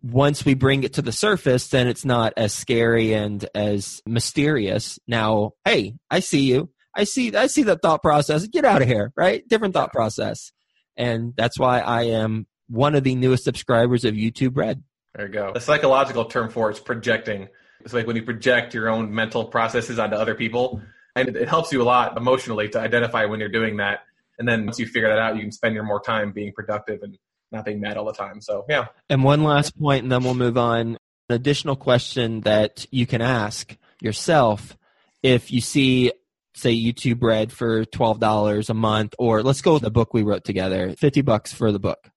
once 0.04 0.46
we 0.46 0.54
bring 0.54 0.84
it 0.84 0.94
to 0.94 1.02
the 1.02 1.12
surface, 1.12 1.68
then 1.70 1.88
it's 1.88 2.06
not 2.06 2.34
as 2.38 2.54
scary 2.54 3.14
and 3.14 3.48
as 3.56 4.02
mysterious. 4.06 5.00
Now, 5.08 5.54
hey, 5.66 5.96
I 6.10 6.20
see 6.20 6.42
you. 6.42 6.70
I 6.96 7.04
see 7.04 7.36
I 7.36 7.48
see 7.48 7.64
that 7.64 7.82
thought 7.82 8.02
process. 8.02 8.48
Get 8.48 8.66
out 8.66 8.82
of 8.82 8.88
here, 8.88 9.12
right? 9.16 9.48
Different 9.48 9.74
thought 9.74 9.92
process. 9.92 10.52
And 10.96 11.34
that's 11.36 11.60
why 11.60 11.80
I 11.80 12.04
am 12.04 12.48
one 12.70 12.96
of 12.96 13.04
the 13.04 13.16
newest 13.16 13.44
subscribers 13.44 14.04
of 14.04 14.16
YouTube 14.16 14.58
Red. 14.58 14.84
There 15.16 15.28
you 15.28 15.34
go. 15.34 15.52
The 15.54 15.62
psychological 15.62 16.26
term 16.26 16.50
for 16.50 16.70
it's 16.70 16.80
projecting. 16.80 17.48
It's 17.82 17.94
like 17.94 18.08
when 18.08 18.16
you 18.16 18.24
project 18.24 18.74
your 18.74 18.90
own 18.90 19.14
mental 19.14 19.46
processes 19.46 20.00
onto 20.00 20.16
other 20.16 20.36
people 20.36 20.82
and 21.20 21.36
it 21.36 21.50
helps 21.50 21.72
you 21.72 21.82
a 21.82 21.84
lot 21.84 22.18
emotionally 22.18 22.70
to 22.70 22.80
identify 22.80 23.26
when 23.26 23.40
you're 23.40 23.50
doing 23.50 23.78
that. 23.78 24.00
And 24.40 24.48
then 24.48 24.66
once 24.66 24.80
you 24.80 24.86
figure 24.86 25.10
that 25.10 25.20
out, 25.20 25.36
you 25.36 25.42
can 25.42 25.52
spend 25.52 25.74
your 25.74 25.84
more 25.84 26.00
time 26.00 26.32
being 26.32 26.54
productive 26.54 27.02
and 27.02 27.18
not 27.52 27.66
being 27.66 27.80
mad 27.80 27.98
all 27.98 28.06
the 28.06 28.14
time. 28.14 28.42
So 28.42 28.66
yeah. 28.70 28.88
And 29.10 29.24
one 29.24 29.44
last 29.44 29.78
point, 29.80 30.04
and 30.04 30.12
then 30.12 30.24
we'll 30.24 30.36
move 30.36 30.58
on. 30.58 30.98
An 31.30 31.36
additional 31.36 31.76
question 31.76 32.42
that 32.42 32.86
you 32.92 33.06
can 33.06 33.22
ask 33.22 33.76
yourself 34.02 34.78
if 35.24 35.52
you 35.52 35.60
see 35.60 36.12
say 36.56 36.74
YouTube 36.74 37.22
Red 37.22 37.52
for 37.52 37.86
twelve 37.86 38.20
dollars 38.20 38.70
a 38.70 38.74
month, 38.74 39.14
or 39.20 39.44
let's 39.44 39.62
go 39.62 39.74
with 39.74 39.84
the 39.84 39.92
book 39.92 40.14
we 40.14 40.24
wrote 40.24 40.44
together, 40.44 40.94
fifty 40.98 41.22
bucks 41.22 41.54
for 41.54 41.72
the 41.72 41.80
book. 41.80 42.10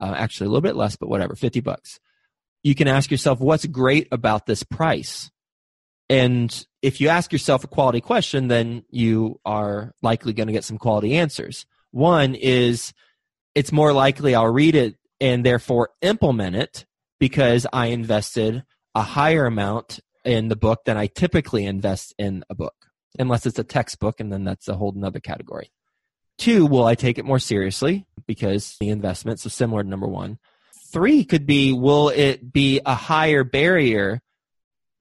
Uh, 0.00 0.14
actually, 0.16 0.46
a 0.46 0.50
little 0.50 0.60
bit 0.60 0.76
less, 0.76 0.96
but 0.96 1.08
whatever, 1.08 1.34
fifty 1.34 1.60
bucks. 1.60 2.00
You 2.62 2.74
can 2.74 2.88
ask 2.88 3.10
yourself, 3.10 3.40
what's 3.40 3.66
great 3.66 4.08
about 4.12 4.46
this 4.46 4.62
price? 4.62 5.30
And 6.08 6.66
if 6.84 7.00
you 7.00 7.08
ask 7.08 7.32
yourself 7.32 7.64
a 7.64 7.66
quality 7.66 8.02
question, 8.02 8.48
then 8.48 8.84
you 8.90 9.40
are 9.46 9.94
likely 10.02 10.34
going 10.34 10.48
to 10.48 10.52
get 10.52 10.64
some 10.64 10.76
quality 10.76 11.16
answers. 11.16 11.64
One 11.92 12.34
is 12.34 12.92
it's 13.54 13.72
more 13.72 13.94
likely 13.94 14.34
I'll 14.34 14.52
read 14.52 14.74
it 14.74 14.96
and 15.18 15.46
therefore 15.46 15.90
implement 16.02 16.56
it 16.56 16.84
because 17.18 17.66
I 17.72 17.86
invested 17.86 18.64
a 18.94 19.00
higher 19.00 19.46
amount 19.46 20.00
in 20.26 20.48
the 20.48 20.56
book 20.56 20.84
than 20.84 20.98
I 20.98 21.06
typically 21.06 21.64
invest 21.64 22.14
in 22.18 22.44
a 22.50 22.54
book, 22.54 22.74
unless 23.18 23.46
it's 23.46 23.58
a 23.58 23.64
textbook, 23.64 24.20
and 24.20 24.30
then 24.30 24.44
that's 24.44 24.68
a 24.68 24.74
whole 24.74 24.92
another 24.94 25.20
category. 25.20 25.70
Two, 26.36 26.66
will 26.66 26.84
I 26.84 26.96
take 26.96 27.16
it 27.16 27.24
more 27.24 27.38
seriously 27.38 28.04
because 28.26 28.76
the 28.78 28.90
investment, 28.90 29.40
so 29.40 29.48
similar 29.48 29.82
to 29.82 29.88
number 29.88 30.08
one. 30.08 30.38
Three 30.92 31.24
could 31.24 31.46
be, 31.46 31.72
will 31.72 32.10
it 32.10 32.52
be 32.52 32.80
a 32.84 32.94
higher 32.94 33.42
barrier 33.42 34.20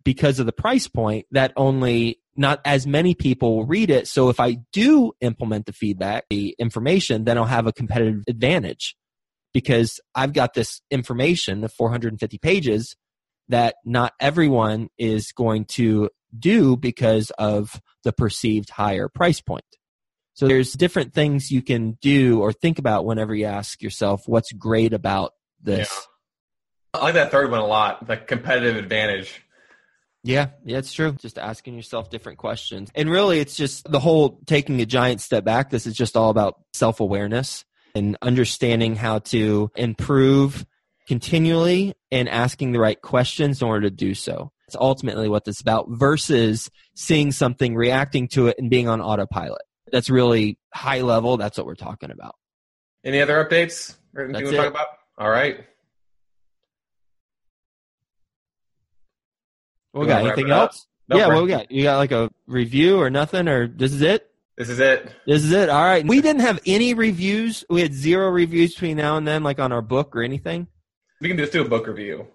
because 0.03 0.39
of 0.39 0.45
the 0.45 0.51
price 0.51 0.87
point 0.87 1.25
that 1.31 1.53
only 1.55 2.19
not 2.35 2.61
as 2.65 2.87
many 2.87 3.13
people 3.13 3.55
will 3.55 3.65
read 3.65 3.89
it. 3.89 4.07
So 4.07 4.29
if 4.29 4.39
I 4.39 4.57
do 4.71 5.13
implement 5.21 5.65
the 5.65 5.73
feedback, 5.73 6.25
the 6.29 6.55
information, 6.57 7.25
then 7.25 7.37
I'll 7.37 7.45
have 7.45 7.67
a 7.67 7.73
competitive 7.73 8.23
advantage 8.27 8.95
because 9.53 9.99
I've 10.15 10.33
got 10.33 10.53
this 10.53 10.81
information 10.89 11.63
of 11.63 11.71
450 11.73 12.37
pages 12.39 12.95
that 13.49 13.75
not 13.85 14.13
everyone 14.19 14.89
is 14.97 15.31
going 15.31 15.65
to 15.65 16.09
do 16.37 16.75
because 16.75 17.29
of 17.37 17.79
the 18.03 18.11
perceived 18.11 18.71
higher 18.71 19.07
price 19.07 19.41
point. 19.41 19.63
So 20.33 20.47
there's 20.47 20.73
different 20.73 21.13
things 21.13 21.51
you 21.51 21.61
can 21.61 21.99
do 22.01 22.41
or 22.41 22.51
think 22.51 22.79
about 22.79 23.05
whenever 23.05 23.35
you 23.35 23.45
ask 23.45 23.83
yourself 23.83 24.23
what's 24.25 24.51
great 24.51 24.91
about 24.91 25.33
this. 25.61 25.89
Yeah. 26.95 26.99
I 26.99 27.03
like 27.03 27.13
that 27.15 27.31
third 27.31 27.51
one 27.51 27.59
a 27.59 27.67
lot, 27.67 28.07
the 28.07 28.17
competitive 28.17 28.75
advantage. 28.75 29.43
Yeah, 30.23 30.51
yeah, 30.63 30.77
it's 30.77 30.93
true. 30.93 31.13
Just 31.13 31.37
asking 31.37 31.75
yourself 31.75 32.09
different 32.09 32.37
questions. 32.37 32.89
And 32.95 33.09
really, 33.09 33.39
it's 33.39 33.57
just 33.57 33.89
the 33.91 33.99
whole 33.99 34.39
taking 34.45 34.81
a 34.81 34.85
giant 34.85 35.19
step 35.19 35.43
back. 35.43 35.69
This 35.69 35.85
is 35.85 35.95
just 35.95 36.15
all 36.15 36.29
about 36.29 36.61
self 36.73 37.01
awareness 37.01 37.65
and 37.93 38.17
understanding 38.21 38.95
how 38.95 39.19
to 39.19 39.69
improve 39.75 40.65
continually 41.07 41.93
and 42.11 42.29
asking 42.29 42.71
the 42.71 42.79
right 42.79 43.01
questions 43.01 43.61
in 43.61 43.67
order 43.67 43.89
to 43.89 43.95
do 43.95 44.13
so. 44.13 44.51
It's 44.67 44.77
ultimately 44.77 45.27
what 45.27 45.43
this 45.43 45.57
is 45.57 45.61
about 45.61 45.87
versus 45.89 46.71
seeing 46.95 47.31
something, 47.31 47.75
reacting 47.75 48.29
to 48.29 48.47
it, 48.47 48.55
and 48.57 48.69
being 48.69 48.87
on 48.87 49.01
autopilot. 49.01 49.61
That's 49.91 50.09
really 50.09 50.57
high 50.73 51.01
level. 51.01 51.35
That's 51.37 51.57
what 51.57 51.67
we're 51.67 51.75
talking 51.75 52.11
about. 52.11 52.35
Any 53.03 53.21
other 53.21 53.43
updates 53.43 53.95
or 54.15 54.23
anything 54.23 54.45
to 54.45 54.57
talk 54.57 54.67
about? 54.67 54.87
All 55.17 55.29
right. 55.29 55.65
We 60.01 60.07
got 60.07 60.25
anything 60.25 60.49
else? 60.49 60.87
No 61.07 61.17
yeah, 61.17 61.27
what 61.27 61.43
we 61.43 61.49
got? 61.49 61.71
You 61.71 61.83
got 61.83 61.97
like 61.97 62.11
a 62.11 62.29
review 62.47 62.99
or 62.99 63.09
nothing, 63.09 63.47
or 63.47 63.67
this 63.67 63.93
is 63.93 64.01
it? 64.01 64.29
This 64.57 64.69
is 64.69 64.79
it. 64.79 65.11
This 65.25 65.43
is 65.43 65.51
it. 65.51 65.69
All 65.69 65.83
right. 65.83 66.05
We 66.05 66.21
didn't 66.21 66.41
have 66.41 66.59
any 66.65 66.93
reviews. 66.93 67.65
We 67.69 67.81
had 67.81 67.93
zero 67.93 68.29
reviews 68.29 68.73
between 68.73 68.97
now 68.97 69.17
and 69.17 69.27
then, 69.27 69.43
like 69.43 69.59
on 69.59 69.71
our 69.71 69.81
book 69.81 70.15
or 70.15 70.21
anything. 70.21 70.67
We 71.19 71.27
can 71.27 71.37
just 71.37 71.51
do 71.51 71.61
a 71.61 71.67
book 71.67 71.87
review. 71.87 72.27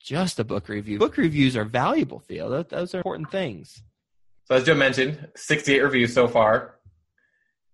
Just 0.00 0.38
a 0.38 0.44
book 0.44 0.68
review. 0.68 0.98
Book 0.98 1.16
reviews 1.16 1.56
are 1.56 1.64
valuable, 1.64 2.20
Theo. 2.20 2.62
Those 2.62 2.94
are 2.94 2.98
important 2.98 3.30
things. 3.30 3.82
So 4.44 4.54
as 4.54 4.64
Joe 4.64 4.74
mentioned, 4.74 5.28
68 5.36 5.80
reviews 5.80 6.14
so 6.14 6.26
far. 6.26 6.76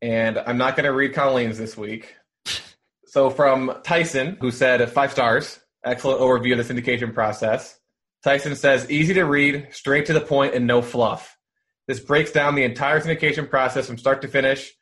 And 0.02 0.38
I'm 0.38 0.58
not 0.58 0.76
going 0.76 0.84
to 0.84 0.92
read 0.92 1.14
Colleen's 1.14 1.58
this 1.58 1.76
week. 1.76 2.16
so 3.06 3.30
from 3.30 3.78
Tyson, 3.82 4.36
who 4.40 4.50
said 4.50 4.88
five 4.90 5.12
stars, 5.12 5.60
excellent 5.84 6.20
overview 6.20 6.58
of 6.58 6.66
the 6.66 6.74
syndication 6.74 7.14
process. 7.14 7.78
Tyson 8.26 8.56
says, 8.56 8.90
easy 8.90 9.14
to 9.14 9.22
read, 9.22 9.68
straight 9.70 10.06
to 10.06 10.12
the 10.12 10.20
point, 10.20 10.52
and 10.52 10.66
no 10.66 10.82
fluff. 10.82 11.38
This 11.86 12.00
breaks 12.00 12.32
down 12.32 12.56
the 12.56 12.64
entire 12.64 13.00
syndication 13.00 13.48
process 13.48 13.86
from 13.86 13.98
start 13.98 14.22
to 14.22 14.28
finish. 14.28 14.72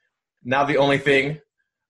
Now 0.42 0.64
the 0.64 0.78
only 0.78 0.96
thing 0.96 1.40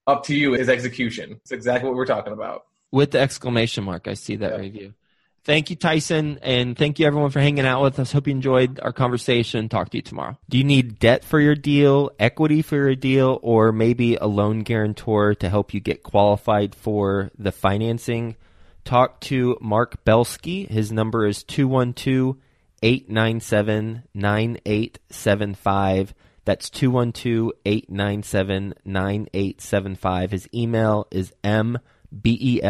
up 0.04 0.24
to 0.24 0.34
you 0.34 0.56
is 0.56 0.68
execution. 0.68 1.38
It's 1.42 1.52
exactly 1.52 1.88
what 1.88 1.96
we're 1.96 2.06
talking 2.06 2.32
about. 2.32 2.62
With 2.90 3.12
the 3.12 3.20
exclamation 3.20 3.84
mark, 3.84 4.08
I 4.08 4.14
see 4.14 4.34
that 4.34 4.54
yeah. 4.54 4.58
review. 4.58 4.94
Thank 5.44 5.70
you, 5.70 5.76
Tyson, 5.76 6.40
and 6.42 6.76
thank 6.76 6.98
you 6.98 7.06
everyone 7.06 7.30
for 7.30 7.38
hanging 7.38 7.66
out 7.66 7.82
with 7.82 8.00
us. 8.00 8.10
Hope 8.10 8.26
you 8.26 8.32
enjoyed 8.32 8.80
our 8.80 8.92
conversation. 8.92 9.68
Talk 9.68 9.90
to 9.90 9.98
you 9.98 10.02
tomorrow. 10.02 10.36
Do 10.48 10.58
you 10.58 10.64
need 10.64 10.98
debt 10.98 11.22
for 11.22 11.38
your 11.38 11.54
deal, 11.54 12.10
equity 12.18 12.62
for 12.62 12.74
your 12.74 12.96
deal, 12.96 13.38
or 13.42 13.70
maybe 13.70 14.16
a 14.16 14.26
loan 14.26 14.64
guarantor 14.64 15.36
to 15.36 15.48
help 15.48 15.72
you 15.72 15.78
get 15.78 16.02
qualified 16.02 16.74
for 16.74 17.30
the 17.38 17.52
financing? 17.52 18.34
Talk 18.84 19.20
to 19.20 19.56
Mark 19.60 20.04
Belsky. 20.04 20.66
His 20.66 20.92
number 20.92 21.26
is 21.26 21.42
212 21.42 22.36
897 22.82 24.02
9875. 24.14 26.14
That's 26.44 26.70
212 26.70 27.52
897 27.64 28.74
9875. 28.84 30.30
His 30.30 30.48
email 30.54 31.08
is 31.10 31.32
mbelsky 31.42 32.62